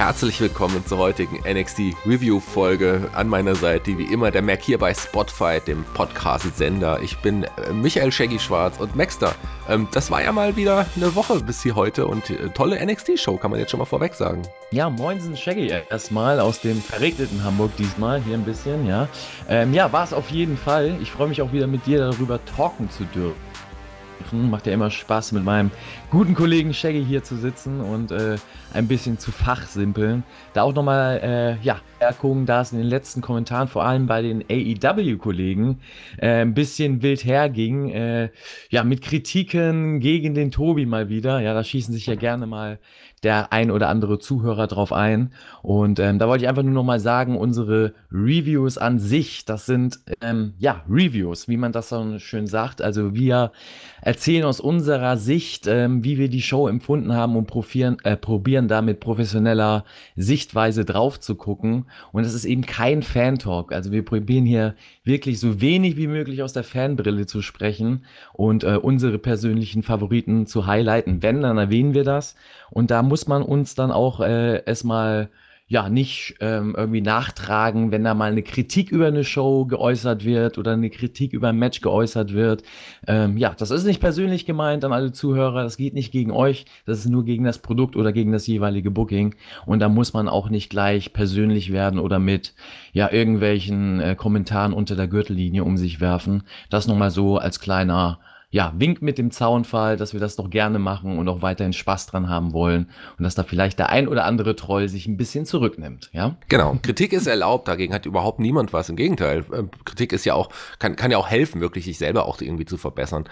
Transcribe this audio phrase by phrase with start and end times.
[0.00, 3.10] Herzlich willkommen zur heutigen NXT Review Folge.
[3.12, 7.02] An meiner Seite wie immer der Mac hier bei Spotify, dem Podcast-Sender.
[7.02, 9.34] Ich bin äh, Michael Shaggy Schwarz und Maxter.
[9.68, 13.36] Ähm, das war ja mal wieder eine Woche bis hier heute und äh, tolle NXT-Show,
[13.36, 14.40] kann man jetzt schon mal vorweg sagen.
[14.70, 19.06] Ja, moinsen Shaggy erstmal aus dem verregneten Hamburg diesmal, hier ein bisschen, ja.
[19.50, 20.96] Ähm, ja, war es auf jeden Fall.
[21.02, 24.50] Ich freue mich auch wieder mit dir darüber talken zu dürfen.
[24.50, 25.70] Macht ja immer Spaß, mit meinem
[26.10, 28.36] guten Kollegen Shaggy hier zu sitzen und äh,
[28.72, 30.22] ein bisschen zu fachsimpeln.
[30.52, 34.22] Da auch nochmal, äh, ja, Erkungen, da es in den letzten Kommentaren, vor allem bei
[34.22, 35.80] den AEW-Kollegen,
[36.18, 37.90] äh, ein bisschen wild herging.
[37.90, 38.30] Äh,
[38.70, 41.40] ja, mit Kritiken gegen den Tobi mal wieder.
[41.40, 42.78] Ja, da schießen sich ja gerne mal
[43.22, 45.32] der ein oder andere Zuhörer drauf ein.
[45.62, 49.66] Und ähm, da wollte ich einfach nur noch mal sagen, unsere Reviews an sich, das
[49.66, 52.80] sind ähm, ja Reviews, wie man das so schön sagt.
[52.80, 53.52] Also wir
[54.00, 58.59] erzählen aus unserer Sicht, ähm, wie wir die Show empfunden haben und probieren, äh, probieren
[58.68, 59.84] da mit professioneller
[60.16, 61.86] Sichtweise drauf zu gucken.
[62.12, 63.72] Und es ist eben kein Fan-Talk.
[63.72, 68.64] Also wir probieren hier wirklich so wenig wie möglich aus der Fanbrille zu sprechen und
[68.64, 71.22] äh, unsere persönlichen Favoriten zu highlighten.
[71.22, 72.36] Wenn, dann erwähnen wir das.
[72.70, 75.30] Und da muss man uns dann auch äh, erstmal
[75.70, 80.58] ja nicht ähm, irgendwie nachtragen, wenn da mal eine Kritik über eine Show geäußert wird
[80.58, 82.64] oder eine Kritik über ein Match geäußert wird.
[83.06, 86.64] Ähm, ja, das ist nicht persönlich gemeint an alle Zuhörer, das geht nicht gegen euch,
[86.86, 89.36] das ist nur gegen das Produkt oder gegen das jeweilige Booking.
[89.64, 92.52] Und da muss man auch nicht gleich persönlich werden oder mit
[92.92, 96.42] ja irgendwelchen äh, Kommentaren unter der Gürtellinie um sich werfen.
[96.68, 98.18] Das nochmal so als kleiner
[98.52, 102.06] ja, Wink mit dem Zaunfall, dass wir das doch gerne machen und auch weiterhin Spaß
[102.06, 105.46] dran haben wollen und dass da vielleicht der ein oder andere Troll sich ein bisschen
[105.46, 106.36] zurücknimmt, ja?
[106.48, 106.76] Genau.
[106.82, 108.88] Kritik ist erlaubt, dagegen hat überhaupt niemand was.
[108.88, 110.48] Im Gegenteil, ähm, Kritik ist ja auch,
[110.80, 113.28] kann, kann ja auch helfen, wirklich sich selber auch irgendwie zu verbessern.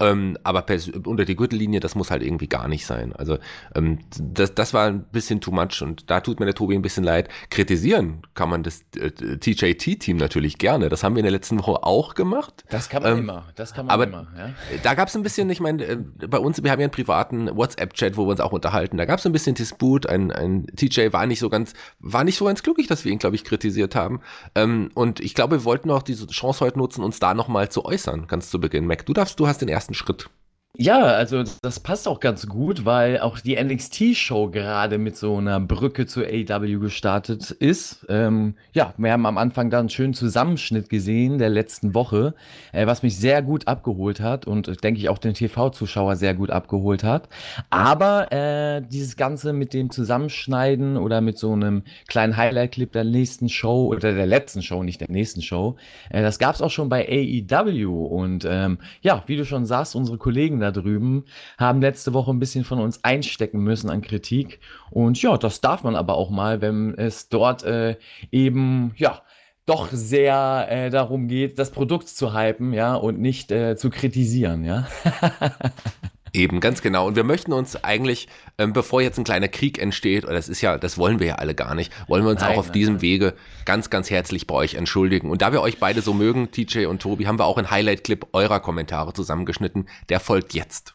[0.00, 0.64] Ähm, aber
[1.04, 3.14] unter die Gürtellinie, das muss halt irgendwie gar nicht sein.
[3.14, 3.38] Also
[3.74, 6.82] ähm, das, das war ein bisschen too much und da tut mir der Tobi ein
[6.82, 7.28] bisschen leid.
[7.50, 10.88] Kritisieren kann man das äh, TJT-Team natürlich gerne.
[10.88, 12.64] Das haben wir in der letzten Woche auch gemacht.
[12.70, 13.46] Das kann man ähm, immer.
[13.54, 14.26] Das kann man aber immer.
[14.36, 14.50] Ja?
[14.82, 17.54] Da gab es ein bisschen, ich meine, äh, bei uns, wir haben ja einen privaten
[17.54, 18.96] WhatsApp-Chat, wo wir uns auch unterhalten.
[18.96, 20.06] Da gab es ein bisschen Disput.
[20.06, 23.18] Ein, ein TJ war nicht so ganz, war nicht so ganz glücklich, dass wir ihn,
[23.18, 24.20] glaube ich, kritisiert haben.
[24.54, 27.84] Ähm, und ich glaube, wir wollten auch diese Chance heute nutzen, uns da nochmal zu
[27.84, 28.86] äußern, ganz zu Beginn.
[28.86, 30.30] Mac, du darfst, du hast den ersten ersten Schritt.
[30.78, 35.58] Ja, also das passt auch ganz gut, weil auch die NXT-Show gerade mit so einer
[35.58, 38.06] Brücke zur AW gestartet ist.
[38.08, 42.34] Ähm, ja, wir haben am Anfang da einen schönen Zusammenschnitt gesehen der letzten Woche,
[42.72, 46.34] äh, was mich sehr gut abgeholt hat und äh, denke ich auch den TV-Zuschauer sehr
[46.34, 47.28] gut abgeholt hat.
[47.68, 53.48] Aber äh, dieses Ganze mit dem Zusammenschneiden oder mit so einem kleinen Highlight-Clip der nächsten
[53.48, 55.76] Show oder der letzten Show, nicht der nächsten Show,
[56.10, 58.06] äh, das gab es auch schon bei AEW.
[58.06, 61.24] Und ähm, ja, wie du schon sagst, unsere Kollegen da drüben
[61.58, 64.60] haben letzte Woche ein bisschen von uns einstecken müssen an Kritik.
[64.90, 67.96] Und ja, das darf man aber auch mal, wenn es dort äh,
[68.30, 69.22] eben, ja,
[69.66, 74.64] doch sehr äh, darum geht, das Produkt zu hypen, ja, und nicht äh, zu kritisieren,
[74.64, 74.88] ja.
[76.32, 77.06] Eben, ganz genau.
[77.06, 80.60] Und wir möchten uns eigentlich, ähm, bevor jetzt ein kleiner Krieg entsteht, oder das ist
[80.60, 82.74] ja, das wollen wir ja alle gar nicht, wollen wir uns nein, auch auf nein,
[82.74, 83.02] diesem nein.
[83.02, 85.30] Wege ganz, ganz herzlich bei euch entschuldigen.
[85.30, 88.26] Und da wir euch beide so mögen, TJ und Tobi, haben wir auch einen Highlight-Clip
[88.32, 89.88] eurer Kommentare zusammengeschnitten.
[90.08, 90.94] Der folgt jetzt.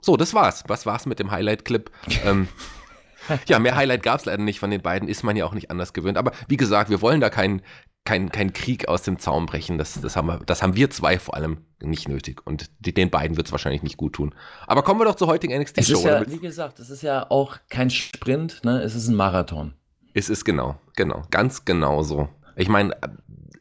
[0.00, 0.64] So, das war's.
[0.68, 1.90] Was war's mit dem Highlight-Clip?
[2.24, 2.48] ähm,
[3.46, 5.92] ja, mehr Highlight gab's leider nicht von den beiden, ist man ja auch nicht anders
[5.92, 6.18] gewöhnt.
[6.18, 7.62] Aber wie gesagt, wir wollen da keinen
[8.06, 9.76] kein, kein Krieg aus dem Zaum brechen.
[9.76, 12.40] Das, das, haben wir, das haben wir zwei vor allem nicht nötig.
[12.46, 14.34] Und die, den beiden wird es wahrscheinlich nicht gut tun.
[14.66, 16.06] Aber kommen wir doch zur heutigen NXT-Show.
[16.06, 18.80] Ja, wie gesagt, es ist ja auch kein Sprint, ne?
[18.80, 19.74] es ist ein Marathon.
[20.14, 22.30] Es ist genau, genau, ganz genau so.
[22.56, 22.96] Ich meine,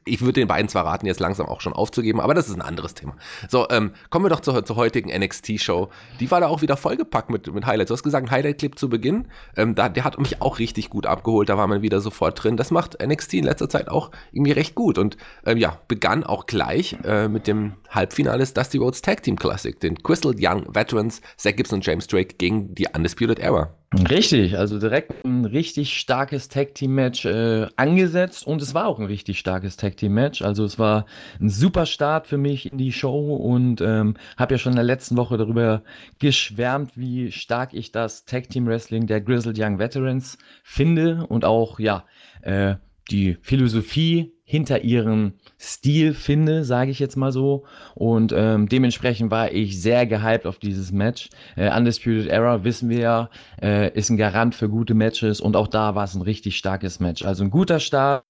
[0.05, 2.61] ich würde den beiden zwar raten, jetzt langsam auch schon aufzugeben, aber das ist ein
[2.61, 3.16] anderes Thema.
[3.49, 5.90] So, ähm, kommen wir doch zur, zur heutigen NXT-Show.
[6.19, 7.90] Die war da auch wieder vollgepackt mit, mit Highlights.
[7.90, 9.28] Du hast gesagt, Highlight-Clip zu Beginn.
[9.57, 11.49] Ähm, da, der hat mich auch richtig gut abgeholt.
[11.49, 12.55] Da war man wieder sofort drin.
[12.55, 14.99] Das macht NXT in letzter Zeit auch irgendwie recht gut.
[14.99, 19.37] Und ähm, ja, begann auch gleich äh, mit dem Halbfinale des Dusty Rhodes Tag Team
[19.37, 19.79] Classic.
[19.79, 23.73] Den Crystal Young Veterans, Zach Gibson und James Drake gegen die Undisputed Era.
[24.03, 28.99] Richtig, also direkt ein richtig starkes Tag Team Match äh, angesetzt und es war auch
[28.99, 30.41] ein richtig starkes Tag Team Match.
[30.41, 31.05] Also es war
[31.39, 34.85] ein super Start für mich in die Show und ähm, habe ja schon in der
[34.85, 35.81] letzten Woche darüber
[36.19, 41.79] geschwärmt, wie stark ich das Tag Team Wrestling der Grizzled Young Veterans finde und auch
[41.79, 42.05] ja
[42.41, 42.75] äh,
[43.09, 47.65] die Philosophie hinter ihrem Stil finde, sage ich jetzt mal so.
[47.95, 51.29] Und ähm, dementsprechend war ich sehr gehypt auf dieses Match.
[51.55, 55.67] Äh, Undisputed Era, wissen wir ja, äh, ist ein Garant für gute Matches und auch
[55.67, 57.25] da war es ein richtig starkes Match.
[57.25, 58.23] Also ein guter Start.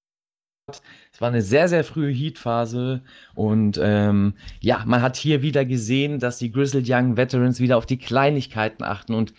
[1.13, 3.03] Es war eine sehr, sehr frühe Heat-Phase
[3.35, 7.85] und ähm, ja, man hat hier wieder gesehen, dass die Grizzled Young Veterans wieder auf
[7.85, 9.33] die Kleinigkeiten achten und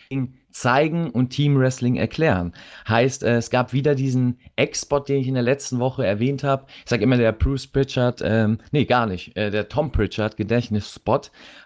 [0.61, 2.53] zeigen und Team Wrestling erklären.
[2.88, 6.67] Heißt, äh, es gab wieder diesen Ex-Spot, den ich in der letzten Woche erwähnt habe.
[6.85, 11.20] Ich sage immer der Bruce Pritchard, ähm, nee, gar nicht, äh, der Tom Pritchard Gedächtnis-Spot.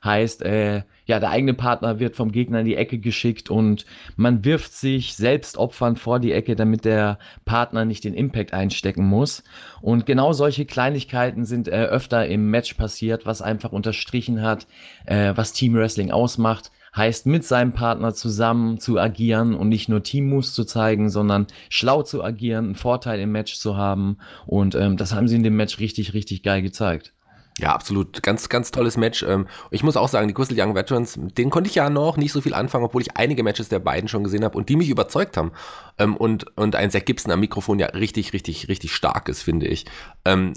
[0.04, 4.44] Heißt, äh, ja, der eigene Partner wird vom Gegner in die Ecke geschickt und man
[4.44, 9.44] wirft sich selbst opfernd vor die Ecke, damit der Partner nicht den Impact einstecken muss.
[9.80, 14.66] Und genau solche Kleinigkeiten sind äh, öfter im Match passiert, was einfach unterstrichen hat,
[15.06, 20.02] äh, was Team Wrestling ausmacht heißt mit seinem Partner zusammen zu agieren und nicht nur
[20.02, 24.18] Team-Moves zu zeigen, sondern schlau zu agieren, einen Vorteil im Match zu haben.
[24.46, 27.12] Und ähm, das haben sie in dem Match richtig, richtig geil gezeigt.
[27.60, 28.22] Ja, absolut.
[28.22, 29.22] Ganz, ganz tolles Match.
[29.22, 32.32] Ähm, ich muss auch sagen, die Crystal Young Veterans, den konnte ich ja noch nicht
[32.32, 34.88] so viel anfangen, obwohl ich einige Matches der beiden schon gesehen habe und die mich
[34.88, 35.52] überzeugt haben.
[35.98, 39.66] Ähm, und, und ein Zach Gibson am Mikrofon ja richtig, richtig, richtig stark ist, finde
[39.66, 39.84] ich.
[40.24, 40.54] Ähm,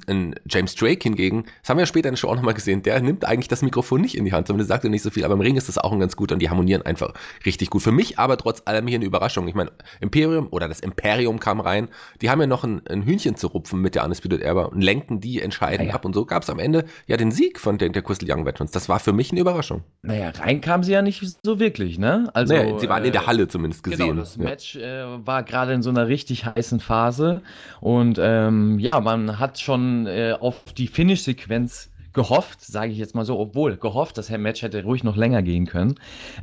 [0.50, 3.02] James Drake hingegen, das haben wir ja später in der Show auch nochmal gesehen, der
[3.02, 5.34] nimmt eigentlich das Mikrofon nicht in die Hand, zumindest sagt er nicht so viel, aber
[5.34, 7.14] im Ring ist das auch ein ganz gut und die harmonieren einfach
[7.46, 7.82] richtig gut.
[7.82, 9.48] Für mich aber trotz allem hier eine Überraschung.
[9.50, 11.90] Ich meine, Imperium oder das Imperium kam rein,
[12.22, 15.20] die haben ja noch ein, ein Hühnchen zu rupfen mit der Undisputed Era und lenken
[15.20, 17.94] die entscheidend ja, ab und so gab es am Ende ja den Sieg von den,
[17.94, 18.72] der Crystal Young Veterans.
[18.72, 19.84] Das war für mich eine Überraschung.
[20.02, 22.30] Naja, rein kam sie ja nicht so wirklich, ne?
[22.34, 24.10] Also, naja, sie waren äh, in der Halle zumindest genau, gesehen.
[24.10, 24.44] Genau, das ja.
[24.44, 27.42] Match äh, war gerade in so einer richtig heißen Phase
[27.82, 33.26] und ähm, ja, man hat schon äh, auf die Finish-Sequenz gehofft, sage ich jetzt mal
[33.26, 35.96] so, obwohl gehofft, das Match hätte ruhig noch länger gehen können.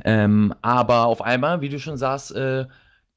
[0.03, 2.65] Ähm, aber auf einmal, wie du schon sagst, äh,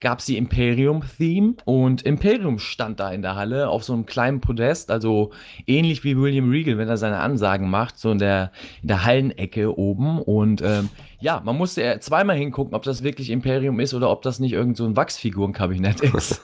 [0.01, 4.41] gab es die Imperium-Theme und Imperium stand da in der Halle auf so einem kleinen
[4.41, 5.31] Podest, also
[5.67, 8.53] ähnlich wie William Regal, wenn er seine Ansagen macht, so in der,
[8.83, 10.21] in der Hallenecke oben.
[10.21, 10.91] Und ähm,
[11.25, 14.77] ja, man musste zweimal hingucken, ob das wirklich Imperium ist oder ob das nicht irgend
[14.77, 16.43] so ein Wachsfigurenkabinett ist.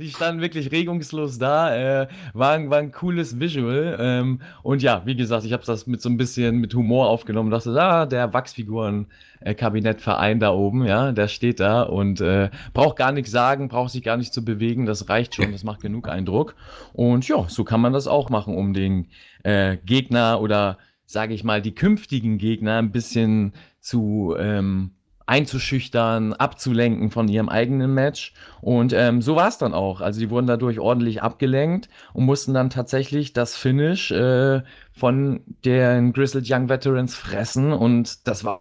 [0.00, 3.96] die standen wirklich regungslos da, äh, war, war ein cooles Visual.
[4.00, 7.52] Ähm, und ja, wie gesagt, ich habe das mit so ein bisschen mit Humor aufgenommen.
[7.52, 13.30] Dachte, ah, der Wachsfigurenkabinettverein da oben, ja, der steht da und äh, braucht gar nichts
[13.30, 14.84] sagen, braucht sich gar nicht zu bewegen.
[14.84, 16.56] Das reicht schon, das macht genug Eindruck.
[16.92, 19.06] Und ja, so kann man das auch machen, um den
[19.44, 20.76] äh, Gegner oder
[21.10, 24.92] sage ich mal, die künftigen Gegner ein bisschen zu ähm,
[25.26, 28.34] einzuschüchtern, abzulenken von ihrem eigenen Match.
[28.60, 30.00] Und ähm, so war es dann auch.
[30.00, 34.62] Also die wurden dadurch ordentlich abgelenkt und mussten dann tatsächlich das Finish äh,
[34.92, 37.72] von den Grizzled Young Veterans fressen.
[37.72, 38.60] Und das war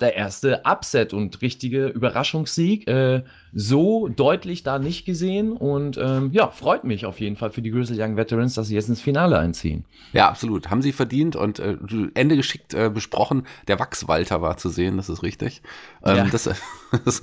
[0.00, 2.88] der erste Upset und richtige Überraschungssieg.
[2.88, 7.62] Äh, so deutlich da nicht gesehen und ähm, ja, freut mich auf jeden Fall für
[7.62, 9.84] die Grizzly Young Veterans, dass sie jetzt ins Finale einziehen.
[10.12, 10.70] Ja, absolut.
[10.70, 11.76] Haben sie verdient und äh,
[12.14, 13.46] Ende geschickt äh, besprochen.
[13.66, 15.62] Der Wachswalter war zu sehen, das ist richtig.
[16.04, 16.24] Ähm, ja.
[16.24, 16.44] das,
[17.04, 17.22] das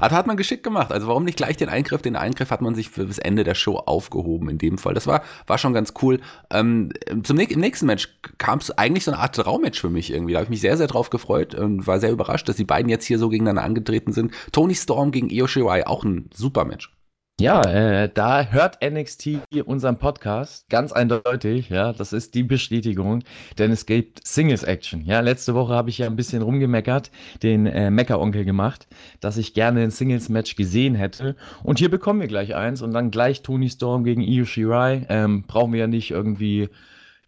[0.00, 0.92] hat man geschickt gemacht.
[0.92, 2.02] Also warum nicht gleich den Eingriff?
[2.02, 4.94] Den Eingriff hat man sich für das Ende der Show aufgehoben in dem Fall.
[4.94, 6.20] Das war, war schon ganz cool.
[6.50, 8.08] Ähm, zum im nächsten Match
[8.38, 10.32] kam es eigentlich so eine Art Traummatch für mich irgendwie.
[10.32, 12.88] Da habe ich mich sehr, sehr drauf gefreut und war sehr überrascht, dass die beiden
[12.88, 14.32] jetzt hier so gegeneinander angetreten sind.
[14.52, 16.96] Tony Storm gegen Io Shirai, auch ein super Match.
[17.38, 23.24] Ja, äh, da hört NXT unseren Podcast ganz eindeutig, ja, das ist die Bestätigung,
[23.58, 25.04] denn es gibt Singles Action.
[25.04, 27.10] Ja, letzte Woche habe ich ja ein bisschen rumgemeckert,
[27.42, 28.88] den äh, Meckeronkel gemacht,
[29.20, 32.92] dass ich gerne ein Singles Match gesehen hätte und hier bekommen wir gleich eins und
[32.92, 35.04] dann gleich Tony Storm gegen Io Shirai.
[35.10, 36.70] Ähm, brauchen wir ja nicht irgendwie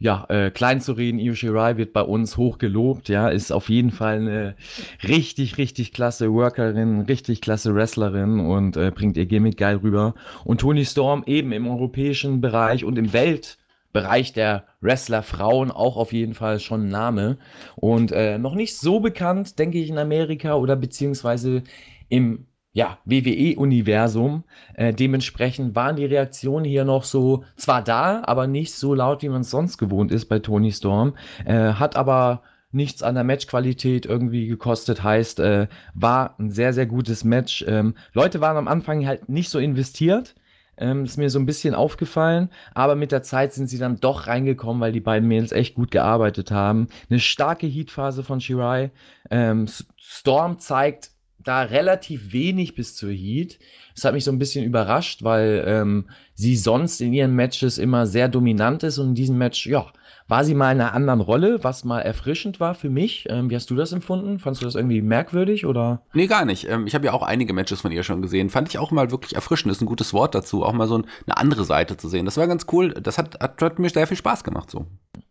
[0.00, 3.69] ja, äh, klein zu reden, Io Shirai wird bei uns hoch gelobt, ja, ist auf
[3.69, 4.57] jeden Fall eine
[5.02, 10.14] richtig, richtig klasse Workerin, richtig klasse Wrestlerin und äh, bringt ihr Gimmick geil rüber.
[10.45, 16.12] Und Tony Storm eben im europäischen Bereich und im Weltbereich der Wrestler Frauen auch auf
[16.12, 17.38] jeden Fall schon ein Name
[17.75, 21.64] und äh, noch nicht so bekannt, denke ich, in Amerika oder beziehungsweise
[22.09, 22.47] im
[22.78, 24.44] ja, WWE-Universum.
[24.75, 29.28] Äh, dementsprechend waren die Reaktionen hier noch so, zwar da, aber nicht so laut, wie
[29.28, 31.16] man es sonst gewohnt ist bei Tony Storm.
[31.44, 36.87] Äh, hat aber nichts an der Matchqualität irgendwie gekostet, heißt, äh, war ein sehr, sehr
[36.87, 37.64] gutes Match.
[37.66, 40.37] Ähm, Leute waren am Anfang halt nicht so investiert.
[40.76, 44.28] Ähm, ist mir so ein bisschen aufgefallen, aber mit der Zeit sind sie dann doch
[44.28, 46.87] reingekommen, weil die beiden Mädels echt gut gearbeitet haben.
[47.11, 48.92] Eine starke Heatphase von Shirai.
[49.32, 49.66] Ähm,
[49.97, 51.11] Storm zeigt
[51.49, 53.59] da relativ wenig bis zur Heat.
[53.95, 58.07] Das hat mich so ein bisschen überrascht, weil ähm, sie sonst in ihren Matches immer
[58.07, 59.87] sehr dominant ist und in diesem Match, ja,
[60.28, 63.26] war sie mal in einer anderen Rolle, was mal erfrischend war für mich.
[63.31, 64.38] Ähm, wie hast du das empfunden?
[64.38, 66.02] Fandest du das irgendwie merkwürdig oder?
[66.12, 66.69] Nee, gar nicht.
[66.69, 68.50] Ähm, ich habe ja auch einige Matches von ihr schon gesehen.
[68.50, 69.73] Fand ich auch mal wirklich erfrischend.
[69.73, 72.26] Ist ein gutes Wort dazu, auch mal so eine andere Seite zu sehen.
[72.26, 72.90] Das war ganz cool.
[72.93, 74.87] Das hat, hat, hat mir sehr viel Spaß gemacht so.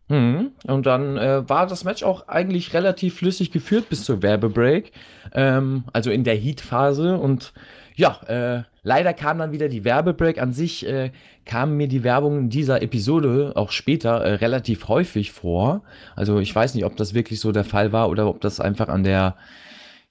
[0.08, 0.52] Mhm.
[0.66, 4.92] Und dann äh, war das Match auch eigentlich relativ flüssig geführt bis zur Werbebreak.
[5.34, 7.18] Ähm, also in der Heat-Phase.
[7.18, 7.52] Und
[7.94, 10.40] ja, äh, leider kam dann wieder die Werbebreak.
[10.40, 11.10] An sich äh,
[11.44, 15.82] kam mir die Werbung in dieser Episode auch später äh, relativ häufig vor.
[16.16, 18.88] Also ich weiß nicht, ob das wirklich so der Fall war oder ob das einfach
[18.88, 19.36] an der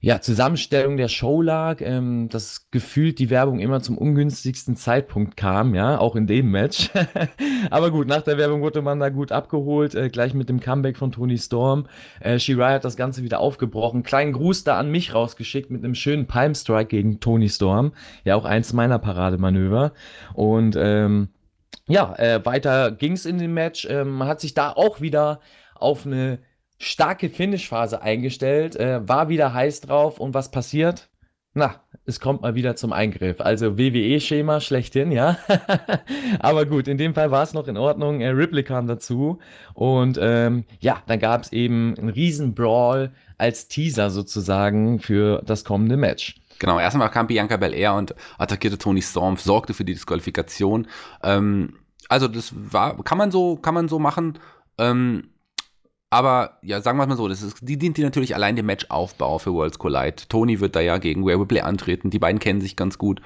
[0.00, 5.74] ja, Zusammenstellung der Show lag, ähm, dass gefühlt die Werbung immer zum ungünstigsten Zeitpunkt kam,
[5.74, 6.90] ja, auch in dem Match.
[7.70, 10.96] Aber gut, nach der Werbung wurde man da gut abgeholt, äh, gleich mit dem Comeback
[10.96, 11.86] von Tony Storm.
[12.20, 14.04] Äh, Shirai hat das Ganze wieder aufgebrochen.
[14.04, 17.92] Kleinen Gruß da an mich rausgeschickt mit einem schönen Palm Strike gegen Tony Storm.
[18.22, 19.92] Ja, auch eins meiner Parademanöver.
[20.32, 21.30] Und ähm,
[21.88, 23.84] ja, äh, weiter ging's in dem Match.
[23.90, 25.40] Ähm, man hat sich da auch wieder
[25.74, 26.38] auf eine
[26.78, 31.08] starke Finish-Phase eingestellt, äh, war wieder heiß drauf und was passiert?
[31.54, 33.40] Na, es kommt mal wieder zum Eingriff.
[33.40, 35.38] Also WWE-Schema schlechthin, ja.
[36.38, 38.20] Aber gut, in dem Fall war es noch in Ordnung.
[38.20, 39.38] Äh, Ripley kam dazu
[39.74, 45.64] und ähm, ja, dann gab es eben einen riesen Brawl als Teaser sozusagen für das
[45.64, 46.36] kommende Match.
[46.58, 50.86] Genau, erstmal kam Bianca Belair und attackierte Tony Storm, sorgte für die Disqualifikation.
[51.22, 51.74] Ähm,
[52.08, 54.38] also das war, kann man so, kann man so machen.
[54.78, 55.30] Ähm,
[56.10, 59.38] aber ja, sagen wir mal so, das ist, die dient die natürlich allein dem Matchaufbau
[59.38, 60.16] für Worlds Collide.
[60.28, 63.20] Tony wird da ja gegen Rhea Ripley antreten, die beiden kennen sich ganz gut.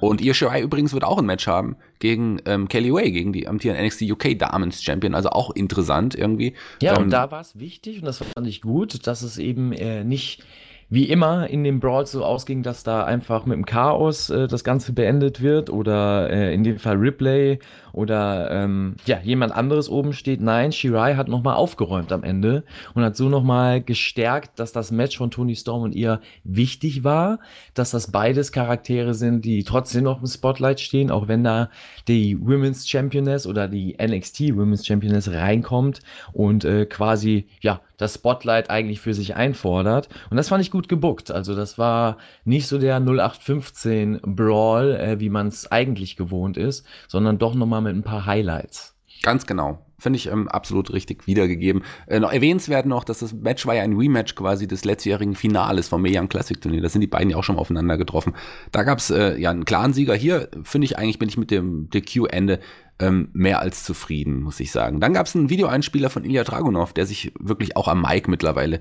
[0.00, 3.48] Und Io Shirai übrigens wird auch ein Match haben gegen ähm, Kelly Way, gegen die
[3.48, 6.54] amtierende NXT UK Damens Champion, also auch interessant irgendwie.
[6.82, 9.72] Ja, ähm, und da war es wichtig und das fand ich gut, dass es eben
[9.72, 10.44] äh, nicht
[10.88, 14.62] wie immer in dem Brawl so ausging, dass da einfach mit dem Chaos äh, das
[14.62, 17.58] Ganze beendet wird oder äh, in dem Fall Ripley
[17.92, 20.40] oder ähm, ja, jemand anderes oben steht.
[20.40, 22.62] Nein, Shirai hat nochmal aufgeräumt am Ende
[22.94, 27.40] und hat so nochmal gestärkt, dass das Match von Tony Storm und ihr wichtig war,
[27.74, 31.70] dass das beides Charaktere sind, die trotzdem noch im Spotlight stehen, auch wenn da
[32.06, 36.00] die Women's Championess oder die NXT Women's Championess reinkommt
[36.32, 40.08] und äh, quasi, ja, das Spotlight eigentlich für sich einfordert.
[40.30, 41.30] Und das fand ich gut gebuckt.
[41.30, 46.86] Also das war nicht so der 0815 Brawl, äh, wie man es eigentlich gewohnt ist,
[47.08, 48.95] sondern doch nochmal mit ein paar Highlights.
[49.22, 49.86] Ganz genau.
[49.98, 51.82] Finde ich ähm, absolut richtig wiedergegeben.
[52.06, 55.88] Äh, noch erwähnenswert noch, dass das Match war ja ein Rematch quasi des letztjährigen Finales
[55.88, 56.82] vom Young Classic Turnier.
[56.82, 58.34] Da sind die beiden ja auch schon mal aufeinander getroffen.
[58.72, 60.14] Da gab es äh, ja einen klaren Sieger.
[60.14, 62.60] Hier finde ich eigentlich, bin ich mit dem DQ-Ende
[62.98, 65.00] ähm, mehr als zufrieden, muss ich sagen.
[65.00, 68.80] Dann gab es einen Videoeinspieler von Ilya Dragunov, der sich wirklich auch am Mic mittlerweile,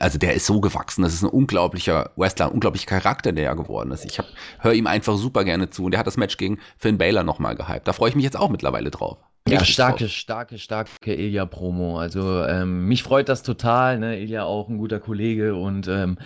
[0.00, 1.02] also der ist so gewachsen.
[1.02, 4.04] Das ist ein unglaublicher Wrestler, ein unglaublicher Charakter, der er geworden ist.
[4.04, 4.20] Ich
[4.58, 5.84] höre ihm einfach super gerne zu.
[5.84, 7.86] Und der hat das Match gegen Finn Baylor nochmal gehypt.
[7.86, 9.18] Da freue ich mich jetzt auch mittlerweile drauf.
[9.48, 11.98] Ja, starke, starke, starke Ilya-Promo.
[11.98, 13.98] Also ähm, mich freut das total.
[13.98, 14.20] Ne?
[14.20, 16.18] Ilya auch ein guter Kollege und ähm,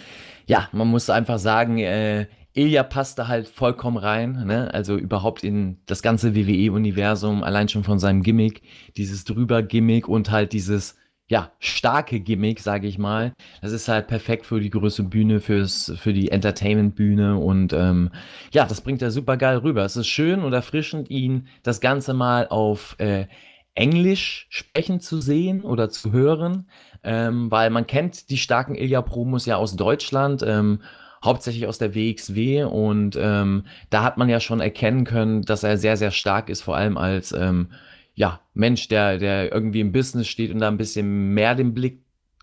[0.46, 4.72] ja, man muss einfach sagen, äh, Ilya passte halt vollkommen rein, ne?
[4.72, 8.62] also überhaupt in das ganze WWE-Universum, allein schon von seinem Gimmick,
[8.96, 10.96] dieses drüber Gimmick und halt dieses
[11.28, 13.32] ja, starke Gimmick, sage ich mal.
[13.60, 18.10] Das ist halt perfekt für die größte Bühne, fürs, für die Entertainment-Bühne und ähm,
[18.52, 19.84] ja, das bringt er super geil rüber.
[19.84, 23.26] Es ist schön und erfrischend, ihn das Ganze mal auf äh,
[23.74, 26.68] Englisch sprechen zu sehen oder zu hören,
[27.02, 30.80] ähm, weil man kennt die starken Ilya-Promos ja aus Deutschland, ähm,
[31.24, 35.76] hauptsächlich aus der WXW und ähm, da hat man ja schon erkennen können, dass er
[35.76, 37.68] sehr, sehr stark ist, vor allem als ähm,
[38.16, 42.00] ja, Mensch, der, der irgendwie im Business steht und da ein bisschen mehr den Blick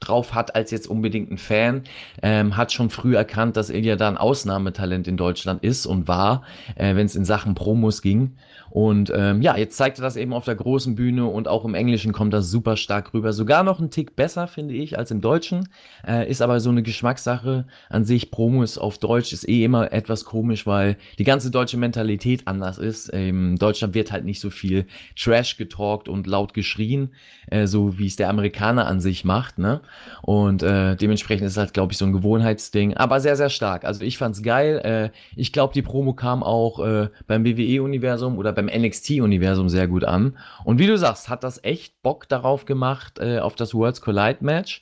[0.07, 1.83] drauf hat als jetzt unbedingt ein Fan,
[2.21, 6.43] ähm, hat schon früh erkannt, dass Ilya da ein Ausnahmetalent in Deutschland ist und war,
[6.75, 8.35] äh, wenn es in Sachen Promos ging.
[8.73, 11.75] Und ähm, ja, jetzt zeigt er das eben auf der großen Bühne und auch im
[11.75, 13.31] Englischen kommt das super stark rüber.
[13.31, 15.69] Sogar noch ein Tick besser, finde ich, als im Deutschen.
[16.07, 18.31] Äh, ist aber so eine Geschmackssache an sich.
[18.31, 23.09] Promos auf Deutsch ist eh immer etwas komisch, weil die ganze deutsche Mentalität anders ist.
[23.09, 27.11] In Deutschland wird halt nicht so viel Trash getalkt und laut geschrien,
[27.51, 29.59] äh, so wie es der Amerikaner an sich macht.
[29.59, 29.81] Ne?
[30.21, 32.95] Und äh, dementsprechend ist es halt, glaube ich, so ein Gewohnheitsding.
[32.95, 33.85] Aber sehr, sehr stark.
[33.85, 34.79] Also ich fand's geil.
[34.83, 40.03] Äh, ich glaube, die Promo kam auch äh, beim WWE-Universum oder beim NXT-Universum sehr gut
[40.03, 40.37] an.
[40.63, 44.37] Und wie du sagst, hat das echt Bock darauf gemacht, äh, auf das Worlds Collide
[44.41, 44.81] Match.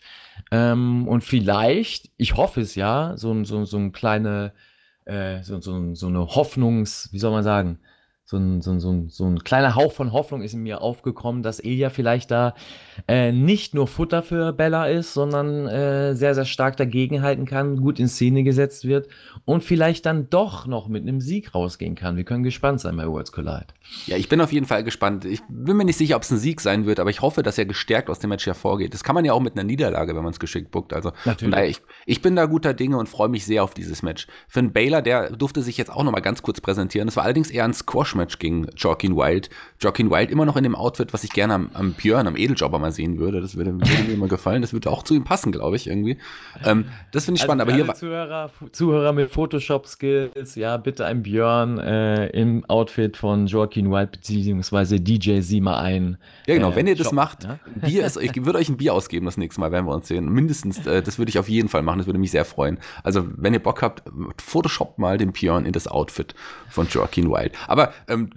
[0.52, 4.54] Ähm, und vielleicht, ich hoffe es ja, so, so, so ein kleine,
[5.06, 7.80] äh, so, so, so eine Hoffnungs, wie soll man sagen,
[8.32, 10.82] so ein, so, ein, so, ein, so ein kleiner Hauch von Hoffnung ist in mir
[10.82, 12.56] aufgekommen, dass Ilya vielleicht da
[13.10, 18.00] äh, nicht nur Futter für Bella ist, sondern äh, sehr, sehr stark dagegenhalten kann, gut
[18.00, 19.10] in Szene gesetzt wird
[19.44, 22.16] und vielleicht dann doch noch mit einem Sieg rausgehen kann.
[22.16, 23.68] Wir können gespannt sein bei Worlds Collide.
[24.06, 25.26] Ja, ich bin auf jeden Fall gespannt.
[25.26, 27.58] Ich bin mir nicht sicher, ob es ein Sieg sein wird, aber ich hoffe, dass
[27.58, 28.94] er gestärkt aus dem Match hervorgeht.
[28.94, 30.94] Das kann man ja auch mit einer Niederlage, wenn man es geschickt buckt.
[30.94, 31.54] Also Natürlich.
[31.54, 34.28] Daher, ich, ich bin da guter Dinge und freue mich sehr auf dieses Match.
[34.48, 37.08] Finn Baylor, der durfte sich jetzt auch noch mal ganz kurz präsentieren.
[37.08, 39.50] Das war allerdings eher ein Squash-Match gegen Joaquin Wild.
[39.80, 42.80] Joaquin Wild immer noch in dem Outfit, was ich gerne am, am Björn, am Edeljobber
[42.80, 43.42] mal sehen würde.
[43.42, 44.62] Das würde, würde mir immer gefallen.
[44.62, 46.18] Das würde auch zu ihm passen, glaube ich, irgendwie.
[46.64, 47.62] Ähm, das finde ich also spannend.
[47.62, 53.92] Aber hier Zuhörer, Zuhörer mit Photoshop-Skills, ja, bitte ein Björn äh, im Outfit von Joaquin
[53.92, 56.18] Wild beziehungsweise DJ sieh mal ein.
[56.48, 56.72] Ja, genau.
[56.72, 57.60] Äh, wenn ihr das Shop, macht, ja?
[57.76, 60.30] Bier ist, ich würde euch ein Bier ausgeben das nächste Mal, wenn wir uns sehen.
[60.30, 62.00] Mindestens, äh, das würde ich auf jeden Fall machen.
[62.00, 62.78] Das würde mich sehr freuen.
[63.04, 64.04] Also, wenn ihr Bock habt,
[64.42, 66.36] Photoshop mal den Björn in das Outfit
[66.70, 67.54] von Joaquin Wild.
[67.68, 68.30] Aber ähm,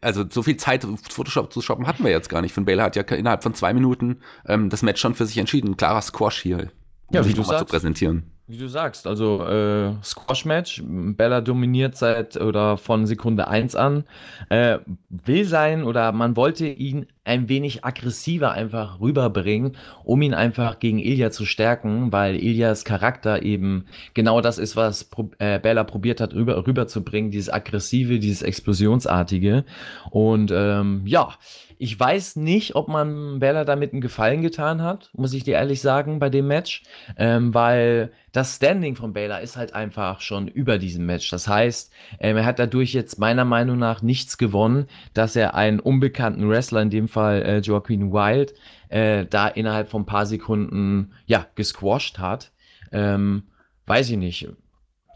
[0.00, 2.54] also so viel Zeit, Photoshop zu shoppen, hatten wir jetzt gar nicht.
[2.54, 5.76] Von Baylor hat ja innerhalb von zwei Minuten ähm, das Match schon für sich entschieden.
[5.76, 6.70] Klarer Squash hier.
[7.10, 7.60] Ja, wie du sagst.
[7.60, 8.30] zu präsentieren.
[8.50, 14.04] Wie du sagst, also äh, Squash-Match, Bella dominiert seit oder von Sekunde 1 an,
[14.48, 14.78] äh,
[15.10, 20.98] will sein oder man wollte ihn ein wenig aggressiver einfach rüberbringen, um ihn einfach gegen
[20.98, 26.20] Ilya zu stärken, weil Ilyas Charakter eben genau das ist, was Pro äh, Bella probiert
[26.20, 29.64] hat rüber, rüberzubringen, dieses aggressive, dieses explosionsartige
[30.10, 31.34] und ähm, ja,
[31.78, 35.80] ich weiß nicht, ob man Bella damit einen Gefallen getan hat, muss ich dir ehrlich
[35.80, 36.82] sagen, bei dem Match,
[37.16, 41.30] ähm, weil das Standing von Baylor ist halt einfach schon über diesem Match.
[41.30, 45.80] Das heißt, ähm, er hat dadurch jetzt meiner Meinung nach nichts gewonnen, dass er einen
[45.80, 48.54] unbekannten Wrestler, in dem Fall äh, Joaquin Wild,
[48.88, 52.52] äh, da innerhalb von ein paar Sekunden ja gesquashed hat.
[52.92, 53.44] Ähm,
[53.86, 54.48] weiß ich nicht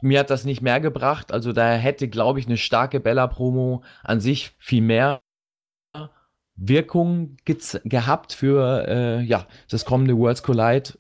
[0.03, 1.33] mir hat das nicht mehr gebracht.
[1.33, 5.21] Also da hätte, glaube ich, eine starke Bella-Promo an sich viel mehr
[6.57, 10.91] Wirkung gehabt für äh, ja, das kommende Worlds Collide,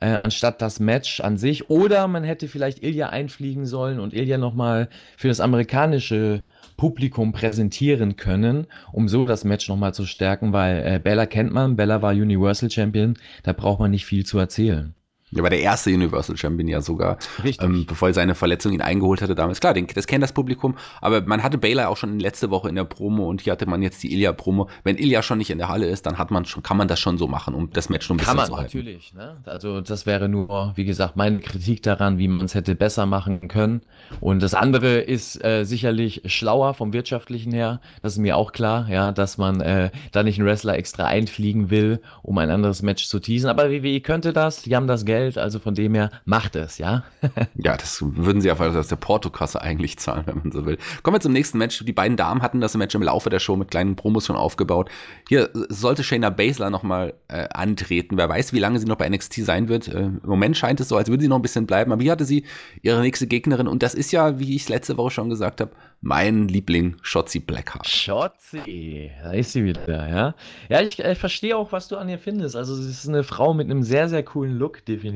[0.00, 1.70] äh, anstatt das Match an sich.
[1.70, 6.42] Oder man hätte vielleicht Ilya einfliegen sollen und Ilya nochmal für das amerikanische
[6.76, 11.76] Publikum präsentieren können, um so das Match nochmal zu stärken, weil äh, Bella kennt man,
[11.76, 14.94] Bella war Universal Champion, da braucht man nicht viel zu erzählen.
[15.34, 17.18] Er war der erste Universal Champion ja sogar,
[17.60, 19.60] ähm, bevor er seine Verletzung ihn eingeholt hatte damals.
[19.60, 22.74] Klar, den, das kennt das Publikum, aber man hatte Baylor auch schon letzte Woche in
[22.74, 24.68] der Promo und hier hatte man jetzt die Ilya-Promo.
[24.82, 26.98] Wenn Ilya schon nicht in der Halle ist, dann hat man schon, kann man das
[26.98, 28.50] schon so machen, um das Match noch ein bisschen zu halten.
[28.50, 29.36] Kann man natürlich, ne?
[29.44, 33.46] Also das wäre nur, wie gesagt, meine Kritik daran, wie man es hätte besser machen
[33.46, 33.82] können.
[34.20, 37.80] Und das andere ist äh, sicherlich schlauer vom wirtschaftlichen her.
[38.02, 41.70] Das ist mir auch klar, ja, dass man äh, da nicht einen Wrestler extra einfliegen
[41.70, 43.48] will, um ein anderes Match zu teasen.
[43.48, 46.78] Aber WWE könnte das, die haben das Geld Geld, also von dem her macht es,
[46.78, 47.04] ja.
[47.54, 50.78] ja, das würden sie auf aus der Portokasse eigentlich zahlen, wenn man so will.
[51.02, 51.84] Kommen wir zum nächsten Match.
[51.84, 54.90] Die beiden Damen hatten das Match im Laufe der Show mit kleinen Promos schon aufgebaut.
[55.28, 58.16] Hier sollte Shayna Baszler nochmal äh, antreten.
[58.16, 59.88] Wer weiß, wie lange sie noch bei NXT sein wird.
[59.88, 61.92] Äh, Im Moment scheint es so, als würde sie noch ein bisschen bleiben.
[61.92, 62.44] Aber hier hatte sie
[62.80, 65.72] ihre nächste Gegnerin und das ist ja, wie ich es letzte Woche schon gesagt habe,
[66.02, 67.86] mein Liebling, Shotzi Blackheart.
[67.86, 70.34] Shotzi, da ist sie wieder, ja.
[70.70, 72.56] Ja, ich äh, verstehe auch, was du an ihr findest.
[72.56, 75.09] Also, sie ist eine Frau mit einem sehr, sehr coolen Look, definitiv.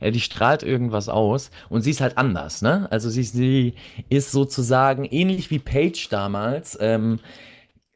[0.00, 2.88] Äh, die strahlt irgendwas aus und sie ist halt anders, ne?
[2.90, 3.74] Also, sie, sie
[4.08, 6.78] ist sozusagen ähnlich wie Paige damals.
[6.80, 7.20] Ähm,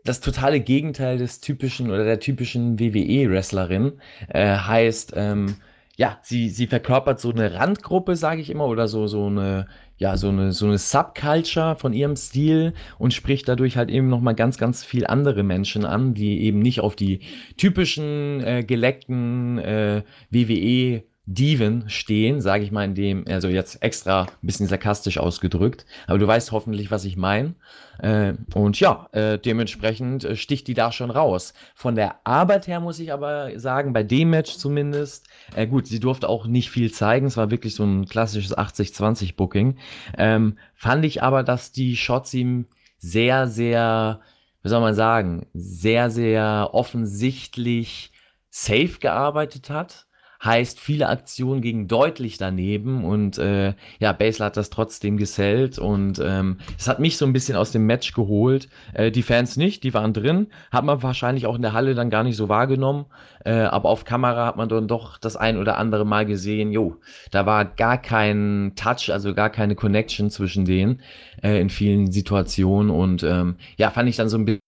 [0.04, 3.94] das totale Gegenteil des typischen oder der typischen WWE-Wrestlerin
[4.28, 5.56] äh, heißt, ähm,
[5.96, 9.66] ja, sie, sie verkörpert so eine Randgruppe, sage ich immer, oder so, so eine
[9.98, 14.34] ja, so eine, so eine Subculture von ihrem Stil und spricht dadurch halt eben nochmal
[14.34, 17.20] ganz, ganz viel andere Menschen an, die eben nicht auf die
[17.56, 24.22] typischen äh, geleckten äh, WWE Diven stehen, sage ich mal in dem, also jetzt extra
[24.22, 27.56] ein bisschen sarkastisch ausgedrückt, aber du weißt hoffentlich, was ich meine.
[27.98, 31.52] Äh, und ja, äh, dementsprechend äh, sticht die da schon raus.
[31.74, 35.98] Von der Arbeit her muss ich aber sagen, bei dem Match zumindest, äh, gut, sie
[35.98, 39.78] durfte auch nicht viel zeigen, es war wirklich so ein klassisches 80-20 Booking.
[40.16, 42.66] Ähm, fand ich aber, dass die Shots ihm
[42.98, 44.20] sehr, sehr,
[44.62, 48.12] wie soll man sagen, sehr, sehr offensichtlich
[48.48, 50.06] safe gearbeitet hat
[50.44, 56.20] heißt, viele Aktionen gingen deutlich daneben und äh, ja, Basel hat das trotzdem gesellt und
[56.22, 58.68] ähm, es hat mich so ein bisschen aus dem Match geholt.
[58.94, 62.10] Äh, die Fans nicht, die waren drin, hat man wahrscheinlich auch in der Halle dann
[62.10, 63.06] gar nicht so wahrgenommen,
[63.44, 66.96] äh, aber auf Kamera hat man dann doch das ein oder andere Mal gesehen, jo,
[67.30, 71.00] da war gar kein Touch, also gar keine Connection zwischen denen
[71.42, 74.65] äh, in vielen Situationen und ähm, ja, fand ich dann so ein bisschen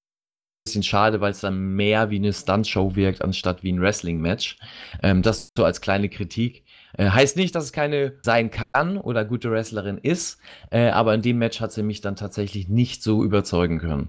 [0.68, 4.56] bisschen schade, weil es dann mehr wie eine Stunt-Show wirkt, anstatt wie ein Wrestling-Match.
[5.02, 6.64] Ähm, das so als kleine Kritik.
[6.96, 10.38] Äh, heißt nicht, dass es keine sein kann oder gute Wrestlerin ist,
[10.70, 14.08] äh, aber in dem Match hat sie mich dann tatsächlich nicht so überzeugen können.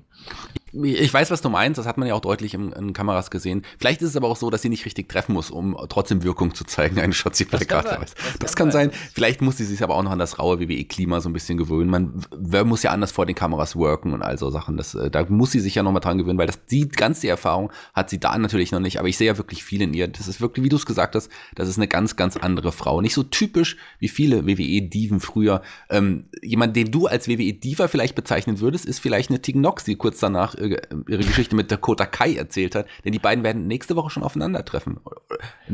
[0.71, 3.63] Ich weiß, was du meinst, das hat man ja auch deutlich in, in, Kameras gesehen.
[3.77, 6.53] Vielleicht ist es aber auch so, dass sie nicht richtig treffen muss, um trotzdem Wirkung
[6.53, 7.85] zu zeigen, eine Shotzi Plakat.
[7.85, 8.91] Das, das, das kann sein.
[9.13, 11.89] Vielleicht muss sie sich aber auch noch an das raue WWE-Klima so ein bisschen gewöhnen.
[11.89, 14.77] Man muss ja anders vor den Kameras worken und all so Sachen.
[14.77, 17.71] Das, äh, da muss sie sich ja nochmal dran gewöhnen, weil das, die ganze Erfahrung
[17.93, 18.99] hat sie da natürlich noch nicht.
[18.99, 20.07] Aber ich sehe ja wirklich viel in ihr.
[20.07, 23.01] Das ist wirklich, wie du es gesagt hast, das ist eine ganz, ganz andere Frau.
[23.01, 25.61] Nicht so typisch wie viele WWE-Diven früher.
[25.89, 29.95] Ähm, jemand, den du als WWE-Diva vielleicht bezeichnen würdest, ist vielleicht eine Tegan Nox, die
[29.95, 32.87] kurz danach ihre Geschichte mit Dakota Kai erzählt hat.
[33.05, 34.99] Denn die beiden werden nächste Woche schon aufeinandertreffen.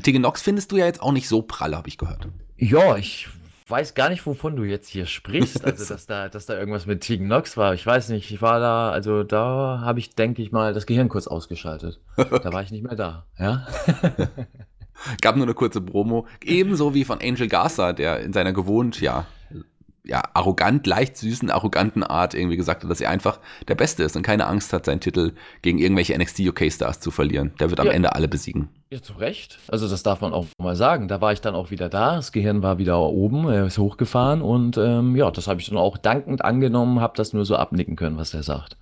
[0.02, 2.28] Tegan Nox findest du ja jetzt auch nicht so prall, habe ich gehört.
[2.58, 3.28] Ja, ich
[3.68, 5.66] weiß gar nicht, wovon du jetzt hier sprichst.
[5.66, 7.74] Also, dass da, dass da irgendwas mit Tegan Nox war.
[7.74, 8.32] Ich weiß nicht.
[8.32, 12.00] Ich war da, also da habe ich, denke ich mal, das Gehirn kurz ausgeschaltet.
[12.16, 13.26] Da war ich nicht mehr da.
[13.40, 13.68] Ja.
[15.22, 16.26] Gab nur eine kurze Promo.
[16.42, 19.26] Ebenso wie von Angel Garza, der in seiner gewohnt, ja,
[20.06, 24.16] ja, arrogant, leicht süßen, arroganten Art irgendwie gesagt hat, dass er einfach der Beste ist
[24.16, 27.54] und keine Angst hat, seinen Titel gegen irgendwelche NXT UK Stars zu verlieren.
[27.60, 27.94] Der wird am ja.
[27.94, 28.70] Ende alle besiegen.
[28.92, 29.60] Ja, zu Recht.
[29.68, 31.08] Also das darf man auch mal sagen.
[31.08, 32.16] Da war ich dann auch wieder da.
[32.16, 35.78] Das Gehirn war wieder oben, er ist hochgefahren und ähm, ja, das habe ich dann
[35.78, 38.78] auch dankend angenommen, habe das nur so abnicken können, was er sagt.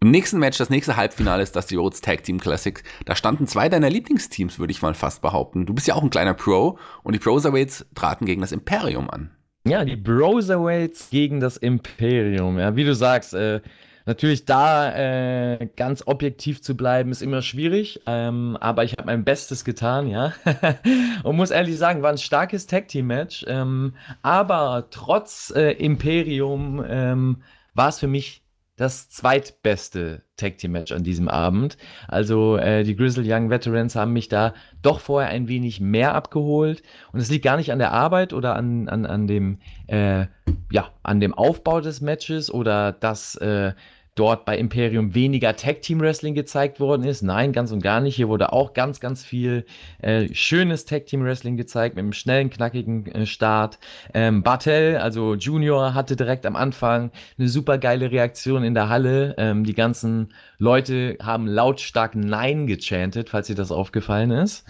[0.00, 2.84] Im nächsten Match, das nächste Halbfinale ist das die Rhodes Tag Team Classic.
[3.04, 5.66] Da standen zwei deiner Lieblingsteams, würde ich mal fast behaupten.
[5.66, 9.30] Du bist ja auch ein kleiner Pro und die Proserweights traten gegen das Imperium an.
[9.68, 12.58] Ja, die Broserweights gegen das Imperium.
[12.58, 13.60] Ja, wie du sagst, äh,
[14.06, 18.00] natürlich da äh, ganz objektiv zu bleiben, ist immer schwierig.
[18.06, 20.32] Ähm, aber ich habe mein Bestes getan, ja.
[21.22, 23.44] Und muss ehrlich sagen, war ein starkes Tag-Team-Match.
[23.46, 27.42] Ähm, aber trotz äh, Imperium ähm,
[27.74, 28.42] war es für mich
[28.78, 31.76] das zweitbeste Tag Team Match an diesem Abend.
[32.06, 36.82] Also äh, die Grizzle Young Veterans haben mich da doch vorher ein wenig mehr abgeholt.
[37.12, 40.26] Und es liegt gar nicht an der Arbeit oder an, an, an, dem, äh,
[40.70, 43.72] ja, an dem Aufbau des Matches oder dass äh,
[44.18, 47.22] dort bei Imperium weniger Tag Team Wrestling gezeigt worden ist.
[47.22, 48.16] Nein, ganz und gar nicht.
[48.16, 49.64] Hier wurde auch ganz, ganz viel
[50.02, 53.78] äh, schönes Tag Team Wrestling gezeigt mit einem schnellen, knackigen äh, Start.
[54.14, 59.34] Ähm, Bartel, also Junior, hatte direkt am Anfang eine super geile Reaktion in der Halle.
[59.38, 64.64] Ähm, die ganzen Leute haben lautstark Nein gechantet, falls dir das aufgefallen ist.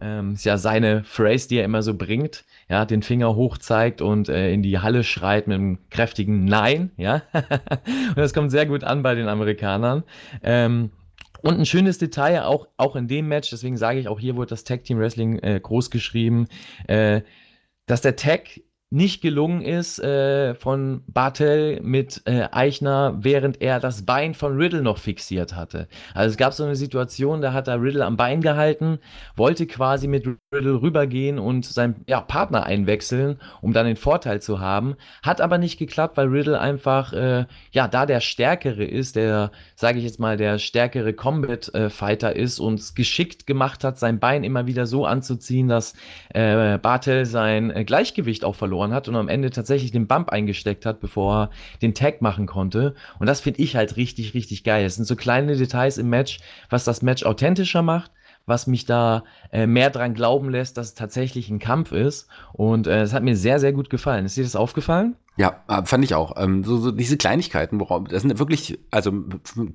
[0.00, 4.00] Ähm, ist ja seine Phrase, die er immer so bringt ja, den Finger hoch zeigt
[4.00, 7.22] und äh, in die Halle schreit mit einem kräftigen Nein, ja.
[7.34, 10.04] und das kommt sehr gut an bei den Amerikanern.
[10.42, 10.90] Ähm,
[11.42, 14.48] und ein schönes Detail auch, auch in dem Match, deswegen sage ich auch hier wurde
[14.48, 16.46] das Tag Team Wrestling äh, groß geschrieben,
[16.86, 17.20] äh,
[17.84, 18.60] dass der Tag
[18.92, 24.82] nicht gelungen ist äh, von Bartel mit äh, Eichner, während er das Bein von Riddle
[24.82, 25.88] noch fixiert hatte.
[26.12, 28.98] Also es gab so eine Situation, da hat er Riddle am Bein gehalten,
[29.34, 34.60] wollte quasi mit Riddle rübergehen und seinen ja, Partner einwechseln, um dann den Vorteil zu
[34.60, 34.96] haben.
[35.22, 40.00] Hat aber nicht geklappt, weil Riddle einfach, äh, ja, da der Stärkere ist, der, sage
[40.00, 44.66] ich jetzt mal, der stärkere Combat-Fighter ist und es geschickt gemacht hat, sein Bein immer
[44.66, 45.94] wieder so anzuziehen, dass
[46.34, 50.30] äh, Bartel sein äh, Gleichgewicht auch verloren verloren hat und am Ende tatsächlich den Bump
[50.30, 52.94] eingesteckt hat, bevor er den Tag machen konnte.
[53.18, 54.84] Und das finde ich halt richtig, richtig geil.
[54.84, 56.40] Es sind so kleine Details im Match,
[56.70, 58.10] was das Match authentischer macht,
[58.46, 62.28] was mich da äh, mehr dran glauben lässt, dass es tatsächlich ein Kampf ist.
[62.52, 64.26] Und äh, es äh, hat mir sehr, sehr gut gefallen.
[64.26, 65.16] Ist dir das aufgefallen?
[65.36, 66.36] Ja, äh, fand ich auch.
[66.36, 69.12] Ähm, so, so diese Kleinigkeiten, worauf, das sind wirklich, also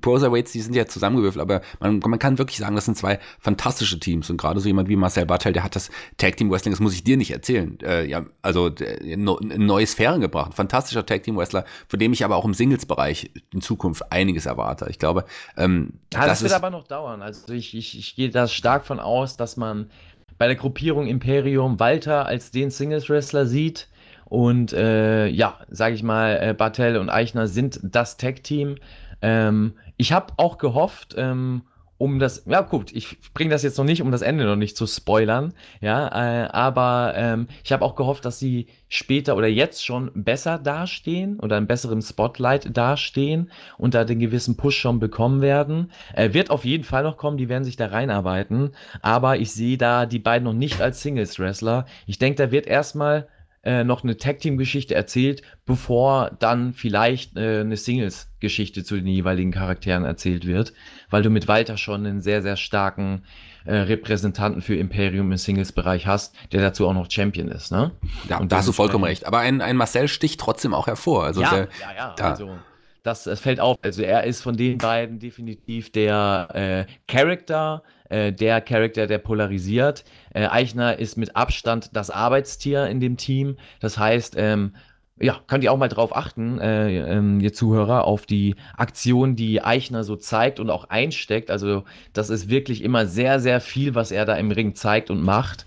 [0.00, 3.98] Proserweights, die sind ja zusammengewürfelt, aber man, man kann wirklich sagen, das sind zwei fantastische
[3.98, 4.30] Teams.
[4.30, 6.94] Und gerade so jemand wie Marcel Bartel, der hat das Tag Team Wrestling, das muss
[6.94, 10.54] ich dir nicht erzählen, äh, ja, also in neue Sphären gebracht.
[10.54, 14.86] Fantastischer Tag Team Wrestler, von dem ich aber auch im Singles-Bereich in Zukunft einiges erwarte.
[14.90, 15.24] Ich glaube,
[15.56, 17.20] ähm, ja, das, das wird aber noch dauern.
[17.20, 19.90] Also ich, ich, ich gehe da stark von aus, dass man
[20.38, 23.88] bei der Gruppierung Imperium Walter als den Singles-Wrestler sieht
[24.28, 28.76] und äh, ja, sage ich mal, äh, Bartel und Eichner sind das Tag-Team.
[29.22, 31.62] Ähm, ich habe auch gehofft, ähm,
[31.98, 34.76] um das, ja gut, ich bringe das jetzt noch nicht, um das Ende noch nicht
[34.76, 39.84] zu spoilern, ja, äh, aber ähm, ich habe auch gehofft, dass sie später oder jetzt
[39.84, 45.40] schon besser dastehen oder in besserem Spotlight dastehen und da den gewissen Push schon bekommen
[45.40, 45.90] werden.
[46.14, 48.70] Äh, wird auf jeden Fall noch kommen, die werden sich da reinarbeiten,
[49.02, 51.86] aber ich sehe da die beiden noch nicht als Singles-Wrestler.
[52.06, 53.26] Ich denke, da wird erstmal
[53.62, 60.04] äh, noch eine Tag-Team-Geschichte erzählt, bevor dann vielleicht äh, eine Singles-Geschichte zu den jeweiligen Charakteren
[60.04, 60.72] erzählt wird,
[61.10, 63.24] weil du mit Walter schon einen sehr, sehr starken
[63.64, 67.72] äh, Repräsentanten für Imperium im Singles-Bereich hast, der dazu auch noch Champion ist.
[67.72, 67.90] Ne?
[68.28, 69.26] Ja, und da hast du vollkommen recht.
[69.26, 71.24] Aber ein, ein Marcel sticht trotzdem auch hervor.
[71.24, 72.14] Also ja, der, ja, ja.
[72.16, 72.58] Da, also
[73.02, 73.76] das, das fällt auf.
[73.82, 80.04] Also er ist von den beiden definitiv der äh, Character, äh, der Charakter, der polarisiert.
[80.32, 83.56] Äh, Eichner ist mit Abstand das Arbeitstier in dem Team.
[83.80, 84.74] Das heißt, ähm,
[85.20, 89.62] ja, könnt ihr auch mal drauf achten, äh, ähm, ihr Zuhörer, auf die Aktion, die
[89.62, 91.50] Eichner so zeigt und auch einsteckt.
[91.50, 95.22] Also, das ist wirklich immer sehr, sehr viel, was er da im Ring zeigt und
[95.22, 95.66] macht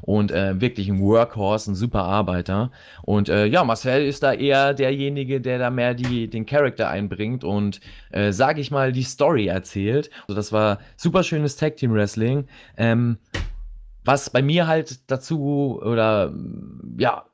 [0.00, 2.70] und äh, wirklich ein Workhorse, ein super Arbeiter.
[3.02, 7.44] Und äh, ja, Marcel ist da eher derjenige, der da mehr die, den Charakter einbringt
[7.44, 10.10] und, äh, sage ich mal, die Story erzählt.
[10.22, 12.46] Also das war super schönes Tag Team Wrestling.
[12.76, 13.18] Ähm,
[14.04, 16.32] was bei mir halt dazu oder
[16.98, 17.24] ja,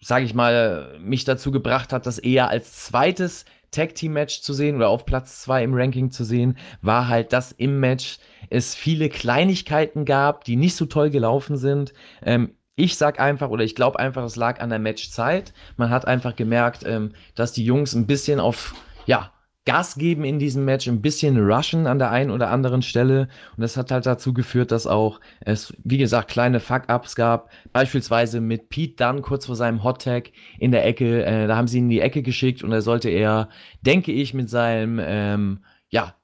[0.00, 4.54] sage ich mal, mich dazu gebracht hat, das eher als zweites Tag Team Match zu
[4.54, 8.18] sehen oder auf Platz 2 im Ranking zu sehen, war halt, dass im Match
[8.50, 11.92] es viele Kleinigkeiten gab, die nicht so toll gelaufen sind.
[12.22, 15.52] Ähm, ich sag einfach oder ich glaube einfach, es lag an der Matchzeit.
[15.76, 18.74] Man hat einfach gemerkt, ähm, dass die Jungs ein bisschen auf,
[19.06, 19.32] ja,
[19.68, 23.28] Gas geben in diesem Match, ein bisschen rushen an der einen oder anderen Stelle.
[23.54, 27.50] Und das hat halt dazu geführt, dass auch es, wie gesagt, kleine Fuck-Ups gab.
[27.74, 31.22] Beispielsweise mit Pete Dunn kurz vor seinem Hot Tag in der Ecke.
[31.22, 33.50] Äh, da haben sie ihn in die Ecke geschickt und da sollte er,
[33.82, 36.14] denke ich, mit seinem, ähm, ja,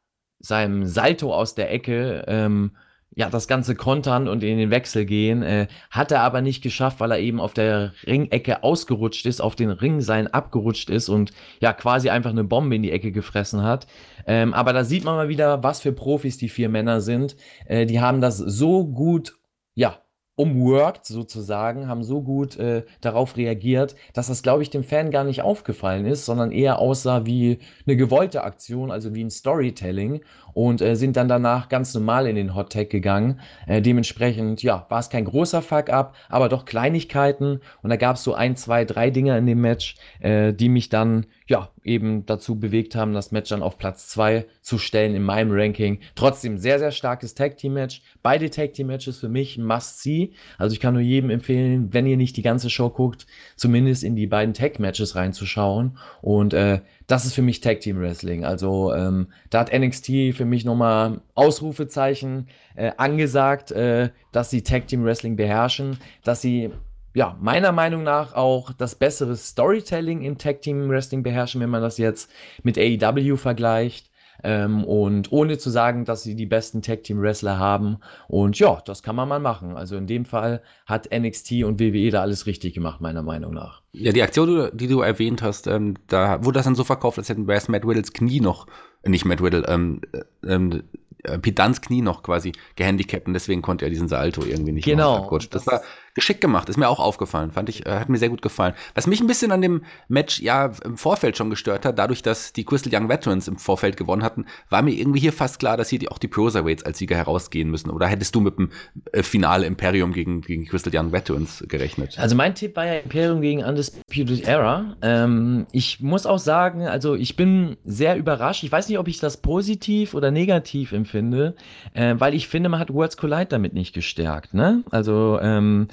[0.44, 2.72] seinem Salto aus der Ecke ähm,
[3.16, 5.42] ja, das Ganze kontern und in den Wechsel gehen.
[5.42, 9.54] Äh, hat er aber nicht geschafft, weil er eben auf der Ringecke ausgerutscht ist, auf
[9.54, 13.87] den Ringsein abgerutscht ist und ja, quasi einfach eine Bombe in die Ecke gefressen hat.
[14.26, 17.37] Ähm, aber da sieht man mal wieder, was für Profis die vier Männer sind.
[17.66, 19.37] Äh, die haben das so gut,
[19.74, 19.98] ja,
[20.36, 25.24] umworked sozusagen, haben so gut äh, darauf reagiert, dass das, glaube ich, dem Fan gar
[25.24, 30.22] nicht aufgefallen ist, sondern eher aussah wie eine gewollte Aktion, also wie ein Storytelling
[30.54, 33.40] und äh, sind dann danach ganz normal in den Hot Tag gegangen.
[33.66, 38.24] Äh, dementsprechend, ja, war es kein großer Fuck-up, aber doch Kleinigkeiten und da gab es
[38.24, 42.58] so ein, zwei, drei Dinge in dem Match, äh, die mich dann ja, eben dazu
[42.58, 46.00] bewegt haben, das Match dann auf Platz 2 zu stellen in meinem Ranking.
[46.14, 48.00] Trotzdem sehr, sehr starkes Tag Team Match.
[48.22, 50.32] Beide Tag Team Matches für mich must see.
[50.56, 54.16] Also ich kann nur jedem empfehlen, wenn ihr nicht die ganze Show guckt, zumindest in
[54.16, 55.98] die beiden Tag Matches reinzuschauen.
[56.22, 58.44] Und äh, das ist für mich Tag Team Wrestling.
[58.44, 64.86] Also ähm, da hat NXT für mich nochmal Ausrufezeichen äh, angesagt, äh, dass sie Tag
[64.86, 66.70] Team Wrestling beherrschen, dass sie
[67.14, 71.82] ja, meiner Meinung nach auch das bessere Storytelling im Tag Team Wrestling beherrschen, wenn man
[71.82, 72.30] das jetzt
[72.62, 74.10] mit AEW vergleicht.
[74.44, 77.96] Ähm, und ohne zu sagen, dass sie die besten Tag Team Wrestler haben.
[78.28, 79.74] Und ja, das kann man mal machen.
[79.74, 83.80] Also in dem Fall hat NXT und WWE da alles richtig gemacht, meiner Meinung nach.
[83.92, 87.30] Ja, die Aktion, die du erwähnt hast, ähm, da wurde das dann so verkauft, als
[87.30, 88.66] hätten Matt Riddles Knie noch,
[89.02, 90.83] äh, nicht Matt Riddle, ähm, äh, ähm,
[91.22, 95.22] äh, Pedans Knie noch quasi gehandicapt und deswegen konnte er diesen Salto irgendwie nicht genau,
[95.22, 95.38] machen.
[95.38, 95.80] Das, das war
[96.14, 98.74] geschickt gemacht, ist mir auch aufgefallen, fand ich, äh, hat mir sehr gut gefallen.
[98.94, 102.53] Was mich ein bisschen an dem Match ja im Vorfeld schon gestört hat, dadurch, dass
[102.53, 105.88] die Crystal Young Veterans im Vorfeld gewonnen hatten, war mir irgendwie hier fast klar, dass
[105.88, 107.90] hier die, auch die Cruiserweights als Sieger herausgehen müssen.
[107.90, 108.70] Oder hättest du mit dem
[109.12, 112.18] äh, Finale Imperium gegen, gegen Crystal Young Veterans gerechnet?
[112.18, 114.96] Also mein Tipp war ja Imperium gegen Undisputed Era.
[115.03, 118.62] Ähm, ich muss auch sagen, also ich bin sehr überrascht.
[118.62, 121.57] Ich weiß nicht, ob ich das positiv oder negativ empfinde,
[121.92, 124.55] äh, weil ich finde, man hat Worlds Collide damit nicht gestärkt.
[124.55, 124.85] Ne?
[124.90, 125.88] Also ähm,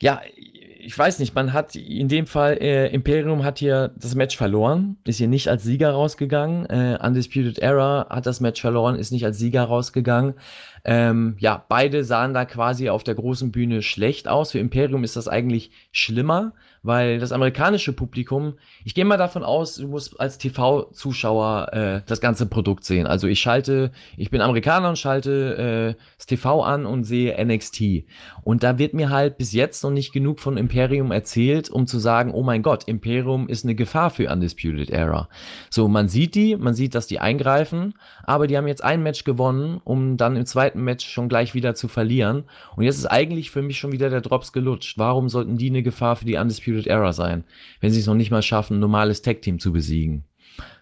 [0.00, 0.20] ja,
[0.82, 4.96] ich weiß nicht, man hat in dem Fall, äh, Imperium hat hier das Match verloren,
[5.04, 6.66] ist hier nicht als Sieger rausgegangen.
[6.66, 10.34] Äh, Undisputed Era hat das Match verloren, ist nicht als Sieger rausgegangen.
[10.84, 14.52] Ähm, ja, beide sahen da quasi auf der großen Bühne schlecht aus.
[14.52, 19.76] Für Imperium ist das eigentlich schlimmer, weil das amerikanische Publikum, ich gehe mal davon aus,
[19.76, 23.06] du musst als TV-Zuschauer äh, das ganze Produkt sehen.
[23.06, 28.04] Also ich schalte, ich bin Amerikaner und schalte äh, das TV an und sehe NXT.
[28.42, 31.98] Und da wird mir halt bis jetzt noch nicht genug von Imperium erzählt, um zu
[31.98, 35.28] sagen, oh mein Gott, Imperium ist eine Gefahr für Undisputed Era.
[35.68, 39.24] So, man sieht die, man sieht, dass die eingreifen, aber die haben jetzt ein Match
[39.24, 42.44] gewonnen, um dann im zweiten Match schon gleich wieder zu verlieren.
[42.76, 44.96] Und jetzt ist eigentlich für mich schon wieder der Drops gelutscht.
[44.96, 47.44] Warum sollten die eine Gefahr für die Undisputed Undisputed Era sein,
[47.80, 50.24] wenn sie es noch nicht mal schaffen, ein normales Tag-Team zu besiegen.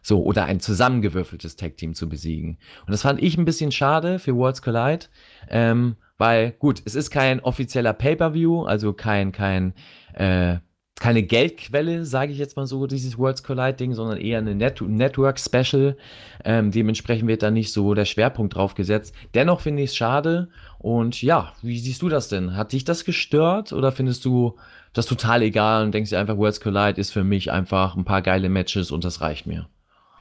[0.03, 2.59] So, oder ein zusammengewürfeltes Tag-Team zu besiegen.
[2.87, 5.07] Und das fand ich ein bisschen schade für Worlds Collide,
[5.49, 9.75] ähm, weil, gut, es ist kein offizieller Pay-Per-View, also kein, kein,
[10.15, 10.57] äh,
[10.99, 15.97] keine Geldquelle, sage ich jetzt mal so, dieses Worlds Collide-Ding, sondern eher eine Net Network-Special.
[16.45, 19.15] Ähm, dementsprechend wird da nicht so der Schwerpunkt drauf gesetzt.
[19.35, 20.49] Dennoch finde ich es schade.
[20.79, 22.57] Und ja, wie siehst du das denn?
[22.57, 24.57] Hat dich das gestört oder findest du
[24.93, 28.23] das total egal und denkst dir einfach, Worlds Collide ist für mich einfach ein paar
[28.23, 29.69] geile Matches und das reicht mir?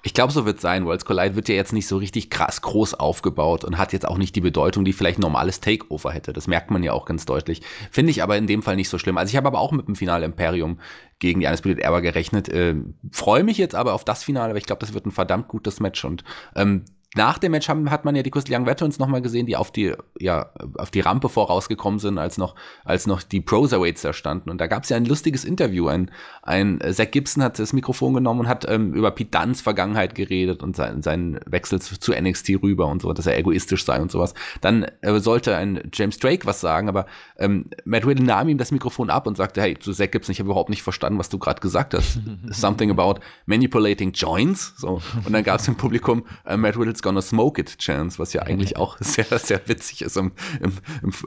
[0.04, 0.86] Ich glaube, so wird es sein.
[0.86, 4.18] Worlds Collide wird ja jetzt nicht so richtig krass groß aufgebaut und hat jetzt auch
[4.18, 6.34] nicht die Bedeutung, die vielleicht ein normales Takeover hätte.
[6.34, 7.62] Das merkt man ja auch ganz deutlich.
[7.92, 9.18] Finde ich aber in dem Fall nicht so schlimm.
[9.18, 10.80] Also ich habe aber auch mit dem Finale Imperium
[11.20, 12.48] gegen die Undisputed Era gerechnet.
[12.48, 12.76] Äh,
[13.12, 15.80] Freue mich jetzt aber auf das Finale, weil ich glaube, das wird ein verdammt gutes
[15.80, 16.24] Match und
[16.56, 19.56] ähm, nach dem Match haben, hat man ja die Crystal Young Veterans nochmal gesehen, die
[19.56, 24.12] auf die, ja, auf die Rampe vorausgekommen sind, als noch, als noch die Proserweights da
[24.12, 24.50] standen.
[24.50, 25.88] Und da gab es ja ein lustiges Interview.
[25.88, 26.12] Ein,
[26.44, 30.16] ein äh, Zach Gibson hat das Mikrofon genommen und hat ähm, über Pete Dunns Vergangenheit
[30.16, 34.02] geredet und sein, seinen Wechsel zu, zu, NXT rüber und so, dass er egoistisch sei
[34.02, 34.34] und sowas.
[34.60, 37.06] Dann äh, sollte ein James Drake was sagen, aber
[37.38, 40.40] ähm, Matt Riddle nahm ihm das Mikrofon ab und sagte, hey, zu Zach Gibson, ich
[40.40, 42.20] habe überhaupt nicht verstanden, was du gerade gesagt hast.
[42.50, 44.74] Something about manipulating joints.
[44.78, 45.02] So.
[45.26, 48.44] Und dann gab es im Publikum äh, Matt Riddles Gonna Smoke It Chance, was ja
[48.44, 50.32] eigentlich auch sehr, sehr witzig ist, im,
[50.62, 50.74] im,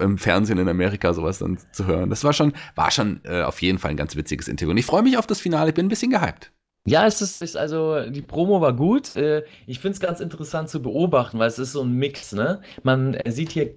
[0.00, 2.11] im, Fernsehen in Amerika sowas dann zu hören.
[2.11, 4.70] Das war schon, war schon äh, auf jeden Fall ein ganz witziges Interview.
[4.70, 6.52] Und ich freue mich auf das Finale, ich bin ein bisschen gehypt.
[6.87, 9.14] Ja, es ist, ist also, die Promo war gut.
[9.16, 12.62] Äh, ich finde es ganz interessant zu beobachten, weil es ist so ein Mix, ne?
[12.83, 13.74] Man sieht hier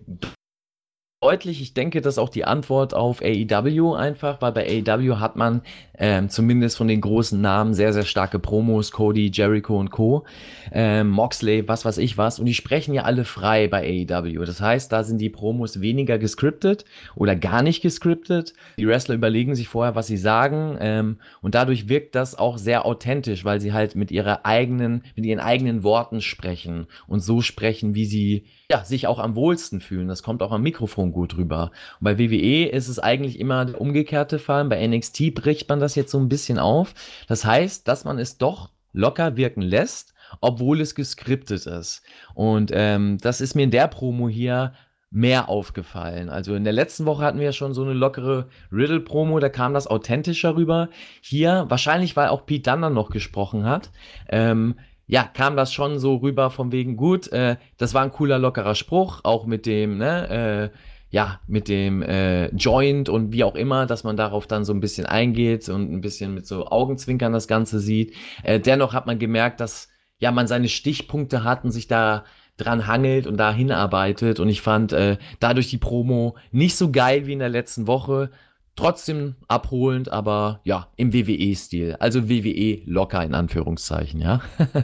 [1.24, 1.62] deutlich.
[1.62, 5.62] Ich denke, das ist auch die Antwort auf AEW einfach, weil bei AEW hat man
[5.98, 10.26] ähm, zumindest von den großen Namen sehr, sehr starke Promos, Cody, Jericho und Co.,
[10.72, 12.40] ähm, Moxley, was weiß ich was.
[12.40, 14.44] Und die sprechen ja alle frei bei AEW.
[14.44, 16.84] Das heißt, da sind die Promos weniger gescriptet
[17.16, 18.54] oder gar nicht gescriptet.
[18.78, 20.78] Die Wrestler überlegen sich vorher, was sie sagen.
[20.82, 25.26] Ähm, und dadurch wirkt das auch sehr authentisch, weil sie halt mit ihrer eigenen, mit
[25.26, 30.08] ihren eigenen Worten sprechen und so sprechen, wie sie ja, sich auch am wohlsten fühlen.
[30.08, 31.72] Das kommt auch am Mikrofon gut rüber.
[32.00, 34.66] Und bei WWE ist es eigentlich immer der umgekehrte Fall.
[34.66, 36.94] Bei NXT bricht man das jetzt so ein bisschen auf.
[37.28, 42.04] Das heißt, dass man es doch locker wirken lässt, obwohl es geskriptet ist.
[42.34, 44.74] Und ähm, das ist mir in der Promo hier
[45.14, 46.30] mehr aufgefallen.
[46.30, 49.76] Also in der letzten Woche hatten wir ja schon so eine lockere Riddle-Promo, da kam
[49.76, 50.90] das authentischer rüber.
[51.22, 53.92] Hier, wahrscheinlich, weil auch Pete Dunner noch gesprochen hat,
[54.30, 54.76] ähm,
[55.14, 58.74] ja, kam das schon so rüber von wegen gut, äh, das war ein cooler, lockerer
[58.74, 60.78] Spruch, auch mit dem, ne, äh,
[61.12, 64.80] ja, mit dem äh, Joint und wie auch immer, dass man darauf dann so ein
[64.80, 68.16] bisschen eingeht und ein bisschen mit so Augenzwinkern das Ganze sieht.
[68.42, 72.24] Äh, dennoch hat man gemerkt, dass ja man seine Stichpunkte hat und sich da
[72.58, 74.40] dran hangelt und da hinarbeitet.
[74.40, 78.32] Und ich fand äh, dadurch die Promo nicht so geil wie in der letzten Woche.
[78.76, 81.96] Trotzdem abholend, aber ja, im WWE-Stil.
[82.00, 84.42] Also WWE locker in Anführungszeichen, ja.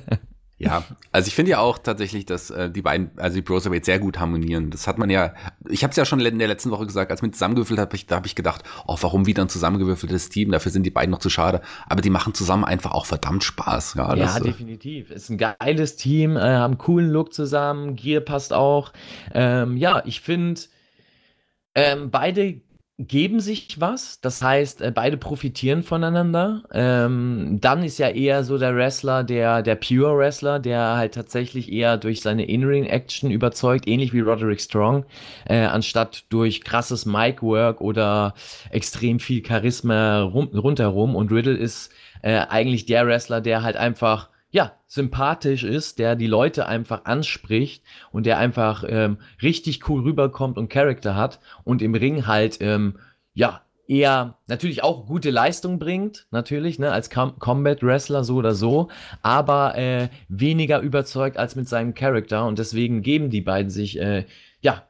[0.60, 3.98] Ja, also ich finde ja auch tatsächlich, dass äh, die beiden, also die Broserweights sehr
[3.98, 4.72] gut harmonieren.
[4.72, 5.34] Das hat man ja,
[5.70, 8.16] ich habe es ja schon in der letzten Woche gesagt, als man zusammengewürfelt hat, da
[8.18, 10.52] habe ich gedacht, oh, warum wieder ein zusammengewürfeltes Team?
[10.52, 11.62] Dafür sind die beiden noch zu schade.
[11.88, 13.94] Aber die machen zusammen einfach auch verdammt Spaß.
[13.94, 15.12] Ja, ja das, äh, definitiv.
[15.12, 18.92] Ist ein geiles Team, äh, haben einen coolen Look zusammen, Gear passt auch.
[19.34, 20.60] Ähm, ja, ich finde,
[21.74, 22.60] ähm, beide
[23.00, 24.20] geben sich was.
[24.20, 26.64] Das heißt, äh, beide profitieren voneinander.
[26.74, 31.72] Ähm, dann ist ja eher so der Wrestler, der, der Pure Wrestler, der halt tatsächlich
[31.72, 35.06] eher durch seine In-Ring-Action überzeugt, ähnlich wie Roderick Strong,
[35.46, 38.34] äh, anstatt durch krasses Mic-Work oder
[38.70, 41.16] extrem viel Charisma rum, rundherum.
[41.16, 46.28] Und Riddle ist äh, eigentlich der Wrestler, der halt einfach ja, sympathisch ist, der die
[46.28, 51.94] Leute einfach anspricht und der einfach ähm, richtig cool rüberkommt und Charakter hat und im
[51.94, 52.98] Ring halt, ähm,
[53.34, 58.54] ja, eher natürlich auch gute Leistung bringt, natürlich, ne, als Com Combat Wrestler so oder
[58.54, 58.90] so,
[59.24, 64.26] aber äh, weniger überzeugt als mit seinem Charakter und deswegen geben die beiden sich, äh,
[64.62, 64.89] ja,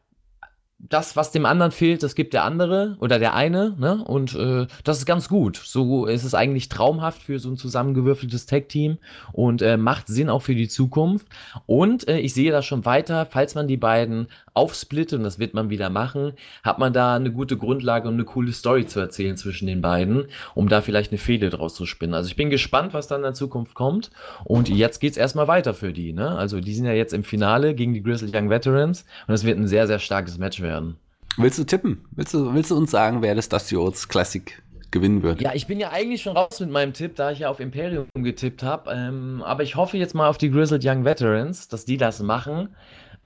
[0.81, 4.01] das, was dem anderen fehlt, das gibt der andere oder der eine, ne?
[4.01, 5.57] Und äh, das ist ganz gut.
[5.57, 8.97] So ist es eigentlich traumhaft für so ein zusammengewürfeltes Tag-Team
[9.33, 11.27] und äh, macht Sinn auch für die Zukunft.
[11.65, 15.53] Und äh, ich sehe da schon weiter, falls man die beiden aufsplittet, und das wird
[15.53, 19.35] man wieder machen, hat man da eine gute Grundlage und eine coole Story zu erzählen
[19.35, 22.13] zwischen den beiden, um da vielleicht eine Fehde draus zu spinnen.
[22.13, 24.11] Also ich bin gespannt, was dann in der Zukunft kommt.
[24.45, 26.37] Und jetzt geht's erstmal weiter für die, ne?
[26.37, 29.57] Also die sind ja jetzt im Finale gegen die Grizzly Young Veterans und es wird
[29.57, 30.97] ein sehr, sehr starkes Match werden werden.
[31.37, 32.05] Willst du tippen?
[32.11, 35.41] Willst du, willst du uns sagen, wer das Dusty Oats Classic gewinnen wird?
[35.41, 38.07] Ja, ich bin ja eigentlich schon raus mit meinem Tipp, da ich ja auf Imperium
[38.13, 38.91] getippt habe.
[38.91, 42.75] Ähm, aber ich hoffe jetzt mal auf die Grizzled Young Veterans, dass die das machen.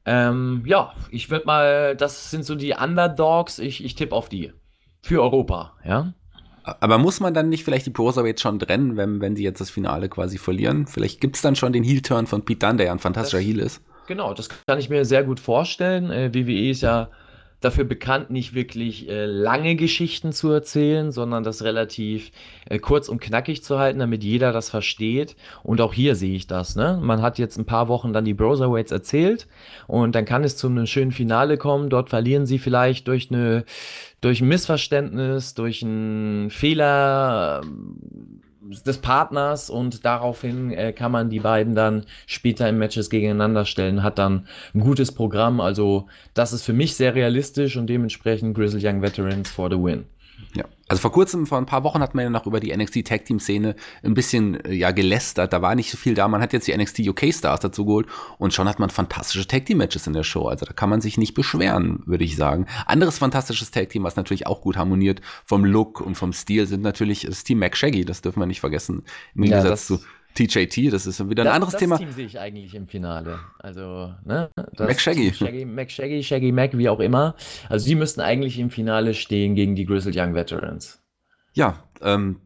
[0.05, 3.59] Ähm, ja, ich würde mal, das sind so die Underdogs.
[3.59, 4.53] Ich, ich tippe auf die.
[5.01, 6.13] Für Europa, ja.
[6.63, 9.69] Aber muss man dann nicht vielleicht die Cruiserweights schon trennen, wenn, wenn sie jetzt das
[9.69, 10.87] Finale quasi verlieren?
[10.87, 13.45] Vielleicht gibt es dann schon den Heel-Turn von Pete Dunne, der ja ein fantastischer das,
[13.45, 13.81] Heel ist.
[14.07, 16.09] Genau, das kann ich mir sehr gut vorstellen.
[16.09, 17.09] Äh, WWE ist ja
[17.63, 22.31] dafür bekannt, nicht wirklich äh, lange Geschichten zu erzählen, sondern das relativ
[22.69, 25.35] äh, kurz und knackig zu halten, damit jeder das versteht.
[25.63, 26.75] Und auch hier sehe ich das.
[26.75, 26.99] Ne?
[27.01, 29.47] Man hat jetzt ein paar Wochen dann die Browserweights erzählt
[29.87, 31.89] und dann kann es zu einem schönen Finale kommen.
[31.89, 33.65] Dort verlieren sie vielleicht durch eine
[34.21, 37.61] durch ein Missverständnis, durch einen Fehler
[38.85, 44.03] des Partners und daraufhin äh, kann man die beiden dann später in Matches gegeneinander stellen,
[44.03, 45.59] hat dann ein gutes Programm.
[45.59, 50.05] Also das ist für mich sehr realistisch und dementsprechend Grizzly Young Veterans for the win.
[50.53, 50.65] Ja.
[50.87, 53.25] Also vor kurzem, vor ein paar Wochen hat man ja noch über die NXT Tag
[53.25, 55.51] Team Szene ein bisschen äh, ja gelästert.
[55.51, 56.27] Da war nicht so viel da.
[56.27, 59.65] Man hat jetzt die NXT UK Stars dazu geholt und schon hat man fantastische Tag
[59.65, 60.47] Team Matches in der Show.
[60.47, 62.67] Also da kann man sich nicht beschweren, würde ich sagen.
[62.85, 66.83] Anderes fantastisches Tag Team, was natürlich auch gut harmoniert vom Look und vom Stil, sind
[66.83, 68.05] natürlich das Team Mac Shaggy.
[68.05, 69.03] Das dürfen wir nicht vergessen.
[69.35, 69.99] Im ja, Gegensatz zu
[70.33, 71.95] TJT, das ist wieder ein das, anderes das Thema.
[71.95, 73.39] Das Team sehe ich eigentlich im Finale.
[73.59, 74.49] Also, ne?
[74.75, 75.33] Das Mac Shaggy.
[75.33, 75.65] Shaggy.
[75.65, 77.35] Mac Shaggy, Shaggy Mac, wie auch immer.
[77.69, 81.01] Also, die müssten eigentlich im Finale stehen gegen die Grizzled Young Veterans.
[81.53, 82.41] Ja, ähm,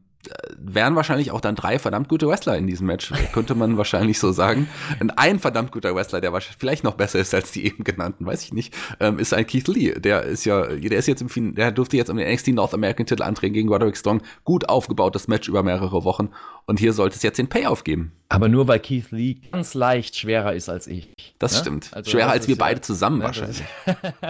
[0.58, 4.32] wären wahrscheinlich auch dann drei verdammt gute Wrestler in diesem Match, könnte man wahrscheinlich so
[4.32, 4.70] sagen.
[5.00, 8.44] Und ein verdammt guter Wrestler, der vielleicht noch besser ist als die eben genannten, weiß
[8.44, 10.00] ich nicht, ähm, ist ein Keith Lee.
[10.00, 12.74] Der ist ja, der ist jetzt im Fin der durfte jetzt um den NXT North
[12.74, 14.22] American Titel antreten gegen Roderick Strong.
[14.44, 16.30] Gut aufgebautes Match über mehrere Wochen.
[16.66, 18.12] Und hier sollte es jetzt den Payoff geben.
[18.30, 21.14] Aber nur weil Keith Lee ganz leicht schwerer ist als ich.
[21.40, 21.60] Das ne?
[21.60, 21.90] stimmt.
[21.94, 23.64] Also schwerer das als wir ja, beide zusammen ne, wahrscheinlich.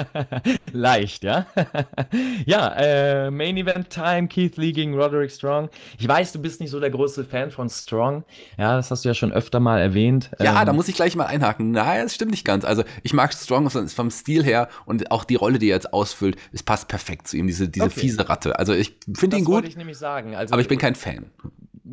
[0.72, 1.48] leicht, ja.
[2.46, 5.70] ja, äh, Main Event Time, Keith Lee gegen Roderick Strong.
[5.98, 8.24] Ich weiß, du bist nicht so der große Fan von Strong.
[8.58, 10.32] Ja, das hast du ja schon öfter mal erwähnt.
[10.40, 11.72] Ja, ähm, da muss ich gleich mal einhaken.
[11.72, 12.66] Naja, das stimmt nicht ganz.
[12.66, 16.38] Also ich mag Strong vom Stil her und auch die Rolle, die er jetzt ausfüllt,
[16.52, 18.00] es passt perfekt zu ihm, diese, diese okay.
[18.00, 18.58] fiese Ratte.
[18.60, 19.56] Also ich finde ihn gut.
[19.56, 20.36] Das wollte ich nämlich sagen.
[20.36, 21.26] Also, aber ich bin kein Fan.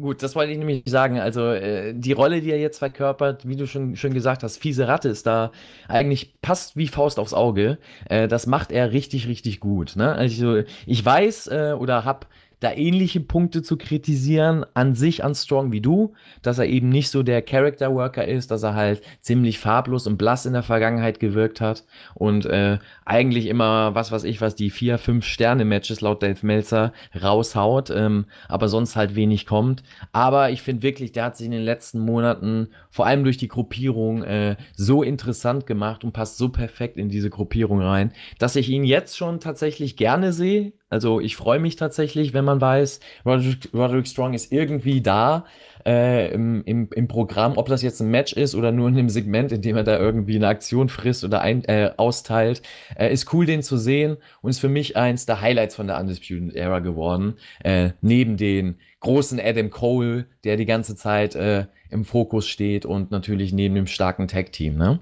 [0.00, 1.20] Gut, das wollte ich nämlich sagen.
[1.20, 4.88] Also äh, die Rolle, die er jetzt verkörpert, wie du schon, schon gesagt hast, fiese
[4.88, 5.52] Ratte ist da
[5.86, 7.78] eigentlich passt wie Faust aufs Auge.
[8.08, 9.94] Äh, das macht er richtig, richtig gut.
[9.94, 10.12] Ne?
[10.12, 12.26] Also ich weiß äh, oder habe
[12.60, 17.10] da ähnliche Punkte zu kritisieren an sich an Strong wie du, dass er eben nicht
[17.10, 21.20] so der Character Worker ist, dass er halt ziemlich farblos und blass in der Vergangenheit
[21.20, 21.84] gewirkt hat
[22.14, 26.44] und äh, eigentlich immer was was ich was die vier fünf Sterne Matches laut Dave
[26.46, 29.82] Meltzer raushaut, ähm, aber sonst halt wenig kommt.
[30.12, 33.48] Aber ich finde wirklich, der hat sich in den letzten Monaten vor allem durch die
[33.48, 38.68] Gruppierung äh, so interessant gemacht und passt so perfekt in diese Gruppierung rein, dass ich
[38.68, 43.68] ihn jetzt schon tatsächlich gerne sehe also ich freue mich tatsächlich, wenn man weiß, Roderick,
[43.74, 45.44] Roderick Strong ist irgendwie da
[45.84, 49.08] äh, im, im, im Programm, ob das jetzt ein Match ist oder nur in einem
[49.08, 52.62] Segment, in dem er da irgendwie eine Aktion frisst oder ein, äh, austeilt.
[52.96, 55.98] Äh, ist cool, den zu sehen und ist für mich eins der Highlights von der
[55.98, 57.38] Undisputed Era geworden.
[57.64, 63.10] Äh, neben den großen Adam Cole, der die ganze Zeit äh, im Fokus steht und
[63.10, 64.76] natürlich neben dem starken Tag-Team.
[64.76, 65.00] Ne?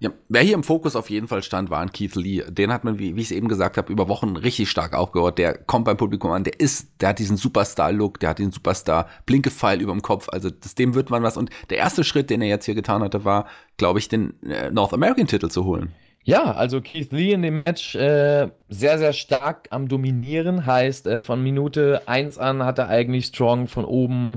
[0.00, 2.44] Ja, wer hier im Fokus auf jeden Fall stand, war ein Keith Lee.
[2.48, 5.38] Den hat man, wie, wie ich es eben gesagt habe, über Wochen richtig stark aufgehört.
[5.38, 9.80] Der kommt beim Publikum an, der ist, der hat diesen Superstar-Look, der hat den Superstar-Blinke-Pfeil
[9.80, 10.28] über dem Kopf.
[10.28, 11.36] Also das, dem wird man was.
[11.36, 13.46] Und der erste Schritt, den er jetzt hier getan hatte, war,
[13.76, 15.92] glaube ich, den äh, North American-Titel zu holen.
[16.22, 20.66] Ja, also Keith Lee in dem Match äh, sehr, sehr stark am Dominieren.
[20.66, 24.32] Heißt, äh, von Minute 1 an hat er eigentlich Strong von oben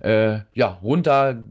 [0.00, 1.42] äh, ja, runter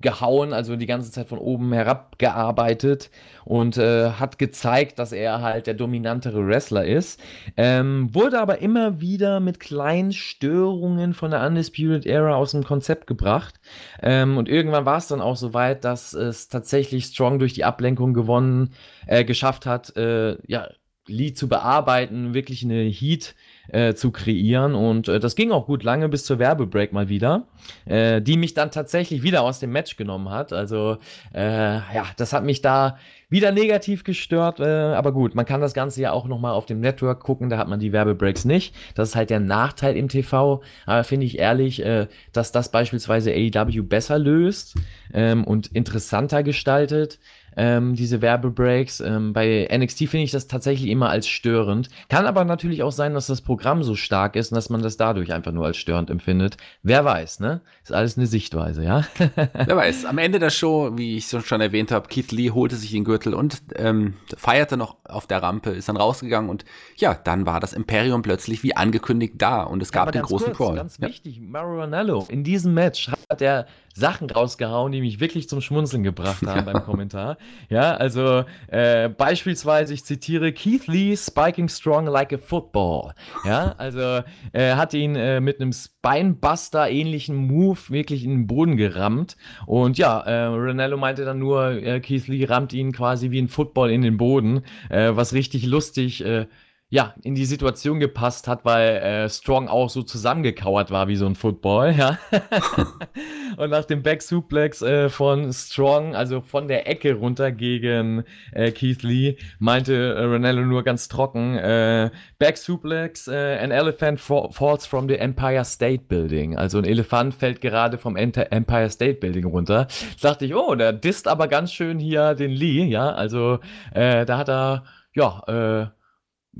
[0.00, 3.10] gehauen, also die ganze Zeit von oben herab gearbeitet
[3.44, 7.20] und äh, hat gezeigt, dass er halt der dominantere Wrestler ist.
[7.56, 13.06] Ähm, wurde aber immer wieder mit kleinen Störungen von der Undisputed Era aus dem Konzept
[13.06, 13.54] gebracht.
[14.02, 17.64] Ähm, und irgendwann war es dann auch so weit, dass es tatsächlich Strong durch die
[17.64, 18.70] Ablenkung gewonnen,
[19.06, 20.68] äh, geschafft hat, äh, ja,
[21.06, 23.34] Lied zu bearbeiten, wirklich eine Heat
[23.68, 24.74] äh, zu kreieren.
[24.74, 27.46] Und äh, das ging auch gut lange bis zur Werbebreak mal wieder,
[27.86, 30.52] äh, die mich dann tatsächlich wieder aus dem Match genommen hat.
[30.52, 30.98] Also
[31.34, 32.98] äh, ja, das hat mich da
[33.28, 34.60] wieder negativ gestört.
[34.60, 37.58] Äh, aber gut, man kann das Ganze ja auch nochmal auf dem Network gucken, da
[37.58, 38.74] hat man die Werbebreaks nicht.
[38.94, 40.62] Das ist halt der Nachteil im TV.
[40.86, 44.76] Aber finde ich ehrlich, äh, dass das beispielsweise AEW besser löst
[45.14, 47.18] ähm, und interessanter gestaltet
[47.56, 49.00] ähm, diese Werbebreaks.
[49.00, 51.88] Ähm, bei NXT finde ich das tatsächlich immer als störend.
[52.08, 54.96] Kann aber natürlich auch sein, dass das Programm so stark ist und dass man das
[54.96, 56.56] dadurch einfach nur als störend empfindet.
[56.82, 57.60] Wer weiß, ne?
[57.82, 59.04] Ist alles eine Sichtweise, ja?
[59.36, 60.04] Wer weiß.
[60.04, 63.34] Am Ende der Show, wie ich schon erwähnt habe, Keith Lee holte sich den Gürtel
[63.34, 66.64] und ähm, feierte noch auf der Rampe, ist dann rausgegangen und
[66.96, 70.48] ja, dann war das Imperium plötzlich wie angekündigt da und es gab ja, den großen
[70.48, 70.76] kurz, Brawl.
[70.76, 71.08] Ganz ja.
[71.08, 71.80] wichtig, Mario
[72.28, 76.84] in diesem Match hat er Sachen rausgehauen, die mich wirklich zum Schmunzeln gebracht haben beim
[76.84, 77.36] Kommentar.
[77.68, 83.12] Ja, also äh, beispielsweise, ich zitiere Keith Lee, spiking strong like a football.
[83.44, 84.22] Ja, also
[84.52, 89.36] er hat ihn äh, mit einem Spinebuster-ähnlichen Move wirklich in den Boden gerammt.
[89.66, 93.48] Und ja, äh, Ronello meinte dann nur, äh, Keith Lee rammt ihn quasi wie ein
[93.48, 96.46] Football in den Boden, äh, was richtig lustig äh,
[96.92, 101.24] ja, in die Situation gepasst hat, weil äh, Strong auch so zusammengekauert war wie so
[101.24, 102.18] ein Football, ja.
[103.56, 108.72] und nach dem Back Suplex äh, von Strong, also von der Ecke runter gegen äh,
[108.72, 112.10] Keith Lee, meinte äh, Ronaldo nur ganz trocken, äh,
[112.40, 116.56] Back Suplex, äh, an elephant falls from the Empire State Building.
[116.56, 119.86] Also ein Elefant fällt gerade vom Empire State Building runter.
[120.20, 123.12] Da dachte ich, oh, der disst aber ganz schön hier den Lee, ja.
[123.12, 123.60] Also
[123.94, 124.82] äh, da hat er,
[125.14, 125.99] ja, äh,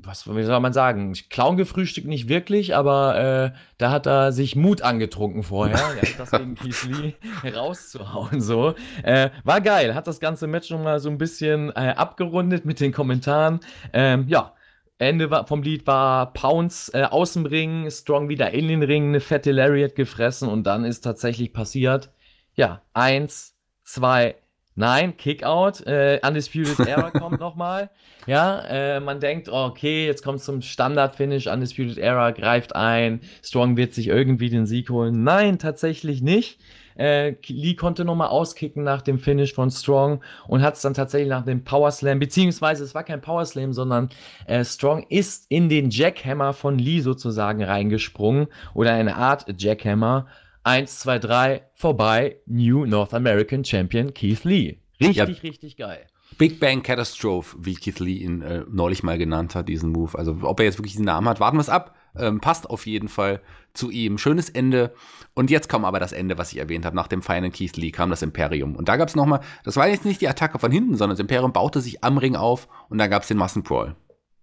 [0.07, 1.12] was wie soll man sagen?
[1.30, 6.55] Clown gefrühstückt nicht wirklich, aber äh, da hat er sich Mut angetrunken vorher, ja, deswegen
[6.55, 7.14] Keith Lee
[7.55, 8.40] rauszuhauen.
[8.40, 8.74] So.
[9.03, 12.92] Äh, war geil, hat das ganze Match nochmal so ein bisschen äh, abgerundet mit den
[12.92, 13.61] Kommentaren.
[13.92, 14.55] Ähm, ja,
[15.01, 19.20] Ende vom Lied war Pounce äh, aus dem Ring, Strong wieder in den Ring, eine
[19.20, 22.11] fette Lariat gefressen und dann ist tatsächlich passiert,
[22.55, 24.36] ja, eins, zwei,
[24.77, 25.87] Nein, Kickout.
[25.87, 27.91] Äh, Undisputed Era kommt nochmal.
[28.27, 31.47] Ja, äh, man denkt, oh, okay, jetzt kommt zum Standard-Finish.
[31.49, 33.21] Undisputed Era greift ein.
[33.43, 35.25] Strong wird sich irgendwie den Sieg holen.
[35.25, 36.61] Nein, tatsächlich nicht.
[37.01, 41.31] Äh, Lee konnte nochmal auskicken nach dem Finish von Strong und hat es dann tatsächlich
[41.31, 44.11] nach dem Power Slam, beziehungsweise es war kein Power Slam, sondern
[44.47, 50.27] äh, Strong ist in den Jackhammer von Lee sozusagen reingesprungen oder eine Art Jackhammer
[50.64, 54.78] 1, 2, 3, vorbei, New North American Champion Keith Lee.
[55.00, 55.24] Richtig, ja.
[55.24, 56.06] richtig geil.
[56.38, 60.16] Big Bang Catastrophe, wie Keith Lee ihn äh, neulich mal genannt hat, diesen Move.
[60.16, 61.96] Also ob er jetzt wirklich diesen Namen hat, warten wir es ab.
[62.16, 63.40] Ähm, passt auf jeden Fall
[63.72, 64.18] zu ihm.
[64.18, 64.94] Schönes Ende.
[65.34, 66.96] Und jetzt kommt aber das Ende, was ich erwähnt habe.
[66.96, 68.76] Nach dem feinen Keith Lee kam das Imperium.
[68.76, 71.20] Und da gab es nochmal, das war jetzt nicht die Attacke von hinten, sondern das
[71.20, 73.96] Imperium baute sich am Ring auf und dann gab es den Massenprawl.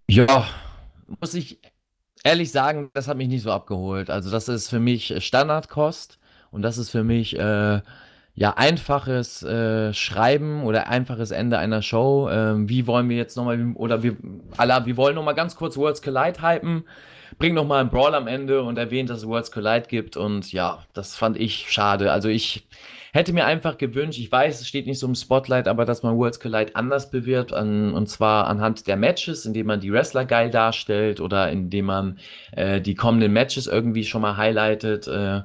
[0.08, 0.46] Ja,
[1.20, 1.60] muss ich
[2.24, 4.10] ehrlich sagen, das hat mich nicht so abgeholt.
[4.10, 6.18] Also das ist für mich Standardkost
[6.50, 7.80] und das ist für mich äh,
[8.34, 12.28] ja einfaches äh, Schreiben oder einfaches Ende einer Show.
[12.30, 14.16] Ähm, wie wollen wir jetzt nochmal, oder wir,
[14.56, 16.84] alle, wir wollen nochmal ganz kurz Worlds Collide hypen,
[17.38, 20.84] bringt nochmal einen Brawl am Ende und erwähnt, dass es Worlds Collide gibt und ja,
[20.94, 22.12] das fand ich schade.
[22.12, 22.66] Also ich
[23.12, 26.16] hätte mir einfach gewünscht, ich weiß, es steht nicht so im Spotlight, aber dass man
[26.16, 30.50] Worlds Collide anders bewirbt, an, und zwar anhand der Matches, indem man die Wrestler geil
[30.50, 32.18] darstellt oder indem man
[32.52, 35.08] äh, die kommenden Matches irgendwie schon mal highlightet.
[35.08, 35.42] Äh,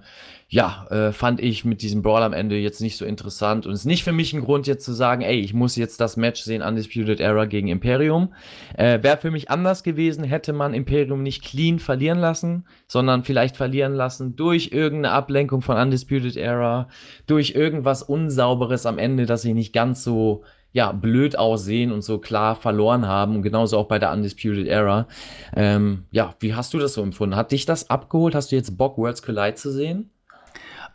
[0.53, 3.85] ja, äh, fand ich mit diesem Brawl am Ende jetzt nicht so interessant und ist
[3.85, 6.61] nicht für mich ein Grund jetzt zu sagen, ey, ich muss jetzt das Match sehen,
[6.61, 8.35] Undisputed Era gegen Imperium.
[8.77, 13.57] Äh, Wäre für mich anders gewesen, hätte man Imperium nicht clean verlieren lassen, sondern vielleicht
[13.57, 16.87] verlieren lassen durch irgendeine Ablenkung von Undisputed Era,
[17.25, 22.19] durch irgendwas Unsauberes am Ende, dass sie nicht ganz so ja, blöd aussehen und so
[22.19, 23.37] klar verloren haben.
[23.37, 25.07] Und genauso auch bei der Undisputed Era.
[25.55, 27.35] Ähm, ja, wie hast du das so empfunden?
[27.35, 28.35] Hat dich das abgeholt?
[28.35, 30.11] Hast du jetzt Bock, Worlds Collide zu sehen?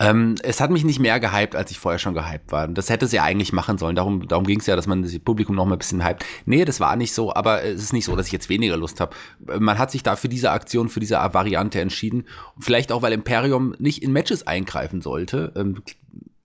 [0.00, 2.68] Ähm, es hat mich nicht mehr gehypt, als ich vorher schon gehypt war.
[2.68, 3.96] Das hätte sie eigentlich machen sollen.
[3.96, 6.24] Darum, darum ging es ja, dass man das Publikum noch mal ein bisschen hypt.
[6.46, 9.00] Nee, das war nicht so, aber es ist nicht so, dass ich jetzt weniger Lust
[9.00, 9.14] habe.
[9.58, 12.26] Man hat sich da für diese Aktion, für diese Variante entschieden.
[12.58, 15.52] Vielleicht auch, weil Imperium nicht in Matches eingreifen sollte.
[15.56, 15.82] Ähm,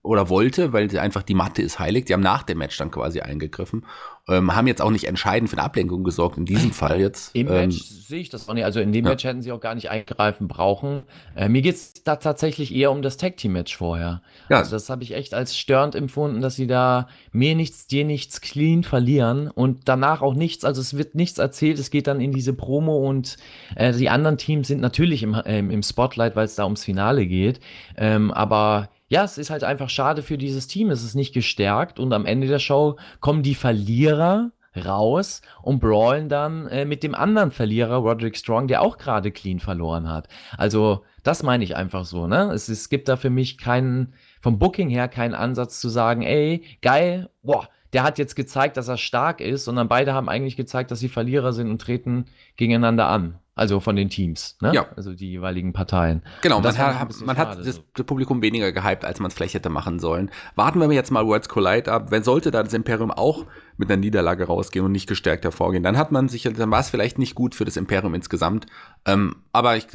[0.03, 2.05] oder wollte, weil sie einfach die Matte ist heilig.
[2.05, 3.85] Die haben nach dem Match dann quasi eingegriffen.
[4.27, 7.33] Ähm, haben jetzt auch nicht entscheidend für eine Ablenkung gesorgt, in diesem Fall jetzt.
[7.33, 8.65] Im ähm, Match sehe ich das auch nicht.
[8.65, 9.11] Also in dem ja.
[9.11, 11.03] Match hätten sie auch gar nicht eingreifen brauchen.
[11.35, 14.21] Äh, mir geht es da tatsächlich eher um das Tag Team Match vorher.
[14.49, 14.57] Ja.
[14.57, 18.41] Also das habe ich echt als störend empfunden, dass sie da mir nichts, dir nichts
[18.41, 20.65] clean verlieren und danach auch nichts.
[20.65, 21.79] Also es wird nichts erzählt.
[21.79, 23.37] Es geht dann in diese Promo und
[23.75, 27.25] äh, die anderen Teams sind natürlich im, äh, im Spotlight, weil es da ums Finale
[27.25, 27.61] geht.
[27.95, 30.89] Ähm, aber ja, es ist halt einfach schade für dieses Team.
[30.89, 36.29] Es ist nicht gestärkt und am Ende der Show kommen die Verlierer raus und brawlen
[36.29, 40.27] dann äh, mit dem anderen Verlierer, Roderick Strong, der auch gerade clean verloren hat.
[40.57, 42.51] Also, das meine ich einfach so, ne?
[42.53, 46.63] Es, es gibt da für mich keinen, vom Booking her keinen Ansatz zu sagen, ey,
[46.81, 50.89] geil, boah, der hat jetzt gezeigt, dass er stark ist, sondern beide haben eigentlich gezeigt,
[50.89, 52.25] dass sie Verlierer sind und treten
[52.57, 53.39] gegeneinander an.
[53.55, 54.71] Also von den Teams, ne?
[54.73, 54.87] Ja.
[54.95, 56.23] Also die jeweiligen Parteien.
[56.41, 59.69] Genau, man, hat, man hat das, das, Publikum weniger gehypt, als man es vielleicht hätte
[59.69, 60.31] machen sollen.
[60.55, 62.09] Warten wir jetzt mal Worlds Collide ab.
[62.09, 63.45] Wenn sollte da das Imperium auch
[63.77, 66.89] mit einer Niederlage rausgehen und nicht gestärkt hervorgehen, dann hat man sich, dann war es
[66.89, 68.65] vielleicht nicht gut für das Imperium insgesamt.
[69.05, 69.85] Ähm, aber ich,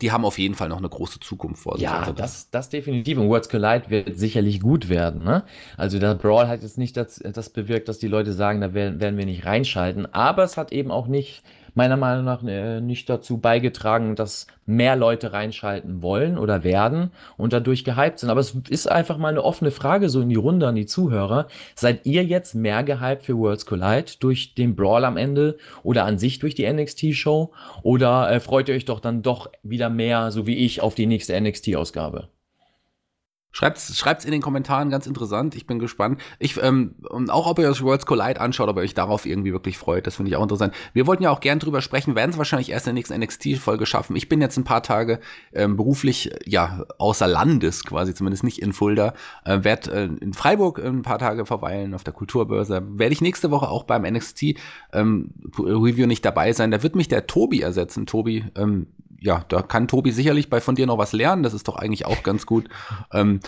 [0.00, 1.82] die haben auf jeden Fall noch eine große Zukunft vor sich.
[1.82, 3.18] Ja, also das, das definitiv.
[3.18, 5.24] Und Worlds Collide wird sicherlich gut werden.
[5.24, 5.42] Ne?
[5.76, 9.00] Also der Brawl hat jetzt nicht das, das bewirkt, dass die Leute sagen, da werden,
[9.00, 10.06] werden wir nicht reinschalten.
[10.14, 11.42] Aber es hat eben auch nicht
[11.74, 17.52] meiner Meinung nach äh, nicht dazu beigetragen, dass mehr Leute reinschalten wollen oder werden und
[17.52, 18.30] dadurch gehypt sind.
[18.30, 21.48] Aber es ist einfach mal eine offene Frage so in die Runde an die Zuhörer.
[21.74, 26.18] Seid ihr jetzt mehr gehypt für Worlds Collide durch den Brawl am Ende oder an
[26.18, 27.52] sich durch die NXT-Show?
[27.82, 31.06] Oder äh, freut ihr euch doch dann doch wieder mehr, so wie ich, auf die
[31.06, 32.28] nächste NXT-Ausgabe?
[33.50, 35.54] Schreibt's, schreibt's in den Kommentaren, ganz interessant.
[35.54, 36.20] Ich bin gespannt.
[36.38, 36.94] Ich, ähm,
[37.28, 40.06] auch ob ihr euch Worlds Collide anschaut, ob ihr euch darauf irgendwie wirklich freut.
[40.06, 40.74] Das finde ich auch interessant.
[40.92, 43.86] Wir wollten ja auch gern drüber sprechen, werden es wahrscheinlich erst in der nächsten NXT-Folge
[43.86, 44.16] schaffen.
[44.16, 45.20] Ich bin jetzt ein paar Tage
[45.54, 49.14] ähm, beruflich, ja, außer Landes quasi, zumindest nicht in Fulda.
[49.44, 52.82] Äh, werd äh, in Freiburg ein paar Tage verweilen auf der Kulturbörse.
[52.98, 54.58] Werde ich nächste Woche auch beim NXT
[54.92, 56.70] ähm, Review nicht dabei sein.
[56.70, 58.04] Da wird mich der Tobi ersetzen.
[58.04, 58.88] Tobi, ähm,
[59.20, 61.42] ja, da kann Tobi sicherlich bei von dir noch was lernen.
[61.42, 62.68] Das ist doch eigentlich auch ganz gut.
[63.12, 63.40] ähm,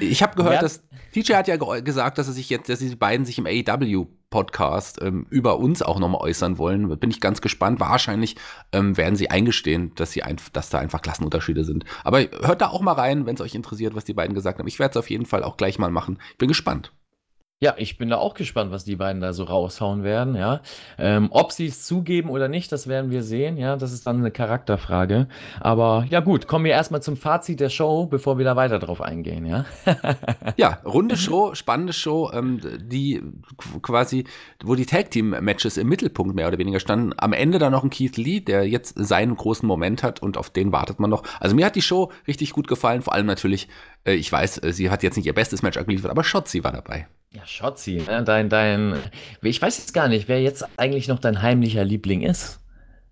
[0.00, 0.60] ich habe gehört, ja.
[0.60, 4.06] dass TJ hat ja gesagt, dass er sich jetzt, dass die beiden sich im AEW
[4.30, 6.88] Podcast ähm, über uns auch nochmal äußern wollen.
[6.98, 7.80] Bin ich ganz gespannt.
[7.80, 8.36] Wahrscheinlich
[8.72, 11.84] ähm, werden sie eingestehen, dass sie ein, dass da einfach Klassenunterschiede sind.
[12.04, 14.68] Aber hört da auch mal rein, wenn es euch interessiert, was die beiden gesagt haben.
[14.68, 16.18] Ich werde es auf jeden Fall auch gleich mal machen.
[16.32, 16.92] Ich bin gespannt.
[17.62, 20.62] Ja, ich bin da auch gespannt, was die beiden da so raushauen werden, ja.
[20.96, 23.76] Ähm, ob sie es zugeben oder nicht, das werden wir sehen, ja.
[23.76, 25.28] Das ist dann eine Charakterfrage.
[25.60, 29.02] Aber ja gut, kommen wir erstmal zum Fazit der Show, bevor wir da weiter drauf
[29.02, 29.66] eingehen, ja.
[30.56, 33.22] ja, runde Show, spannende Show, ähm, die
[33.82, 34.24] quasi,
[34.64, 37.12] wo die Tag-Team-Matches im Mittelpunkt mehr oder weniger standen.
[37.18, 40.48] Am Ende dann noch ein Keith Lee, der jetzt seinen großen Moment hat und auf
[40.48, 41.24] den wartet man noch.
[41.40, 43.68] Also mir hat die Show richtig gut gefallen, vor allem natürlich,
[44.04, 46.72] äh, ich weiß, äh, sie hat jetzt nicht ihr bestes Match abgeliefert, aber Shotzi war
[46.72, 47.06] dabei.
[47.32, 48.24] Ja, Schotzi, ne?
[48.24, 48.96] dein, dein,
[49.42, 52.59] ich weiß jetzt gar nicht, wer jetzt eigentlich noch dein heimlicher Liebling ist.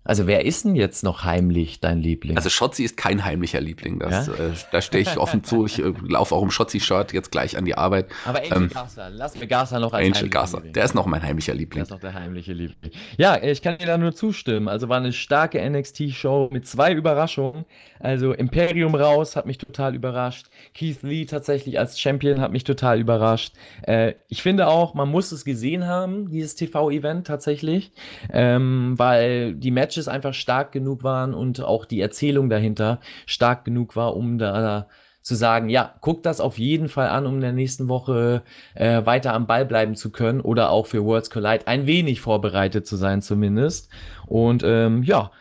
[0.05, 2.35] Also wer ist denn jetzt noch heimlich dein Liebling?
[2.35, 3.99] Also Schotzi ist kein heimlicher Liebling.
[3.99, 4.33] Das, ja?
[4.33, 5.65] äh, da stehe ich offen zu.
[5.65, 8.07] Ich äh, laufe auch im Schotzi-Shirt jetzt gleich an die Arbeit.
[8.25, 10.73] Aber Angel ähm, Garza, lass mir Garza noch als Angel Garza, Liebling.
[10.73, 11.75] der ist noch mein heimlicher Liebling.
[11.75, 12.91] Der ist noch der heimliche Liebling.
[13.17, 14.67] Ja, ich kann dir da nur zustimmen.
[14.67, 17.65] Also war eine starke NXT-Show mit zwei Überraschungen.
[17.99, 20.47] Also Imperium raus hat mich total überrascht.
[20.73, 23.53] Keith Lee tatsächlich als Champion hat mich total überrascht.
[23.83, 27.91] Äh, ich finde auch, man muss es gesehen haben, dieses TV-Event tatsächlich,
[28.31, 33.65] ähm, weil die Matches Matches einfach stark genug waren und auch die Erzählung dahinter stark
[33.65, 34.87] genug war, um da
[35.21, 38.41] zu sagen, ja, guck das auf jeden Fall an, um in der nächsten Woche
[38.73, 42.87] äh, weiter am Ball bleiben zu können oder auch für Worlds Collide ein wenig vorbereitet
[42.87, 43.89] zu sein zumindest.
[44.25, 45.31] Und ähm, ja,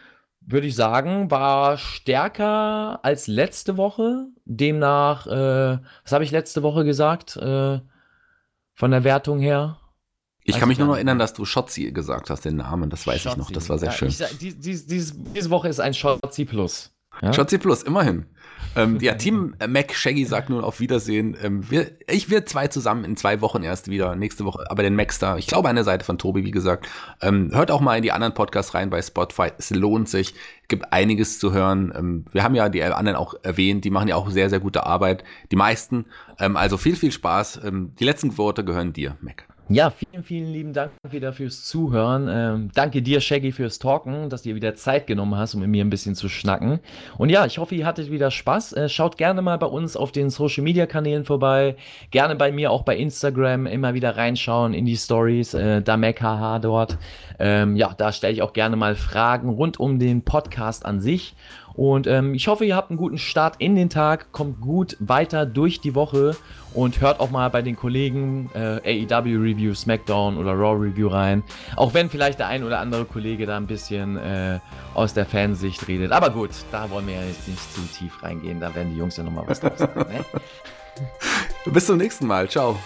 [0.40, 4.26] würde ich sagen, war stärker als letzte Woche.
[4.44, 7.36] Demnach, äh, was habe ich letzte Woche gesagt?
[7.36, 7.80] Äh,
[8.74, 9.77] von der Wertung her?
[10.48, 12.90] Ich kann mich nur noch erinnern, dass du Schotzi gesagt hast, den Namen.
[12.90, 13.34] Das weiß Schotzi.
[13.34, 13.50] ich noch.
[13.50, 14.08] Das war sehr ja, schön.
[14.08, 16.90] Ich, die, die, diese, diese Woche ist ein Schotzi Plus.
[17.20, 17.32] Ja?
[17.32, 18.26] Schotzi Plus, immerhin.
[18.76, 21.36] ähm, ja, Team Mac Shaggy sagt nun auf Wiedersehen.
[21.42, 24.94] Ähm, wir, ich will zwei zusammen in zwei Wochen erst wieder, nächste Woche, aber den
[24.94, 26.88] Maxstar, ich glaube an der Seite von Tobi, wie gesagt.
[27.20, 29.50] Ähm, hört auch mal in die anderen Podcasts rein bei Spotify.
[29.58, 30.34] Es lohnt sich.
[30.68, 31.92] Gibt einiges zu hören.
[31.96, 34.86] Ähm, wir haben ja die anderen auch erwähnt, die machen ja auch sehr, sehr gute
[34.86, 35.24] Arbeit.
[35.50, 36.06] Die meisten.
[36.38, 37.60] Ähm, also viel, viel Spaß.
[37.64, 39.46] Ähm, die letzten Worte gehören dir, Mac.
[39.70, 42.26] Ja, vielen, vielen lieben Dank wieder fürs Zuhören.
[42.30, 45.68] Ähm, danke dir, Shaggy, fürs Talken, dass du dir wieder Zeit genommen hast, um mit
[45.68, 46.80] mir ein bisschen zu schnacken.
[47.18, 48.72] Und ja, ich hoffe, ihr hattet wieder Spaß.
[48.72, 51.76] Äh, schaut gerne mal bei uns auf den Social Media Kanälen vorbei.
[52.10, 55.52] Gerne bei mir auch bei Instagram immer wieder reinschauen in die Stories.
[55.52, 56.96] Äh, da MacHH dort.
[57.38, 61.34] Ähm, ja, da stelle ich auch gerne mal Fragen rund um den Podcast an sich.
[61.78, 65.46] Und ähm, ich hoffe, ihr habt einen guten Start in den Tag, kommt gut weiter
[65.46, 66.36] durch die Woche
[66.74, 71.44] und hört auch mal bei den Kollegen äh, AEW Review, SmackDown oder Raw Review rein.
[71.76, 74.58] Auch wenn vielleicht der ein oder andere Kollege da ein bisschen äh,
[74.94, 76.10] aus der Fansicht redet.
[76.10, 78.58] Aber gut, da wollen wir ja jetzt nicht zu tief reingehen.
[78.58, 80.00] Da werden die Jungs ja nochmal was drauf sagen.
[80.00, 80.24] Ne?
[81.72, 82.48] Bis zum nächsten Mal.
[82.48, 82.76] Ciao.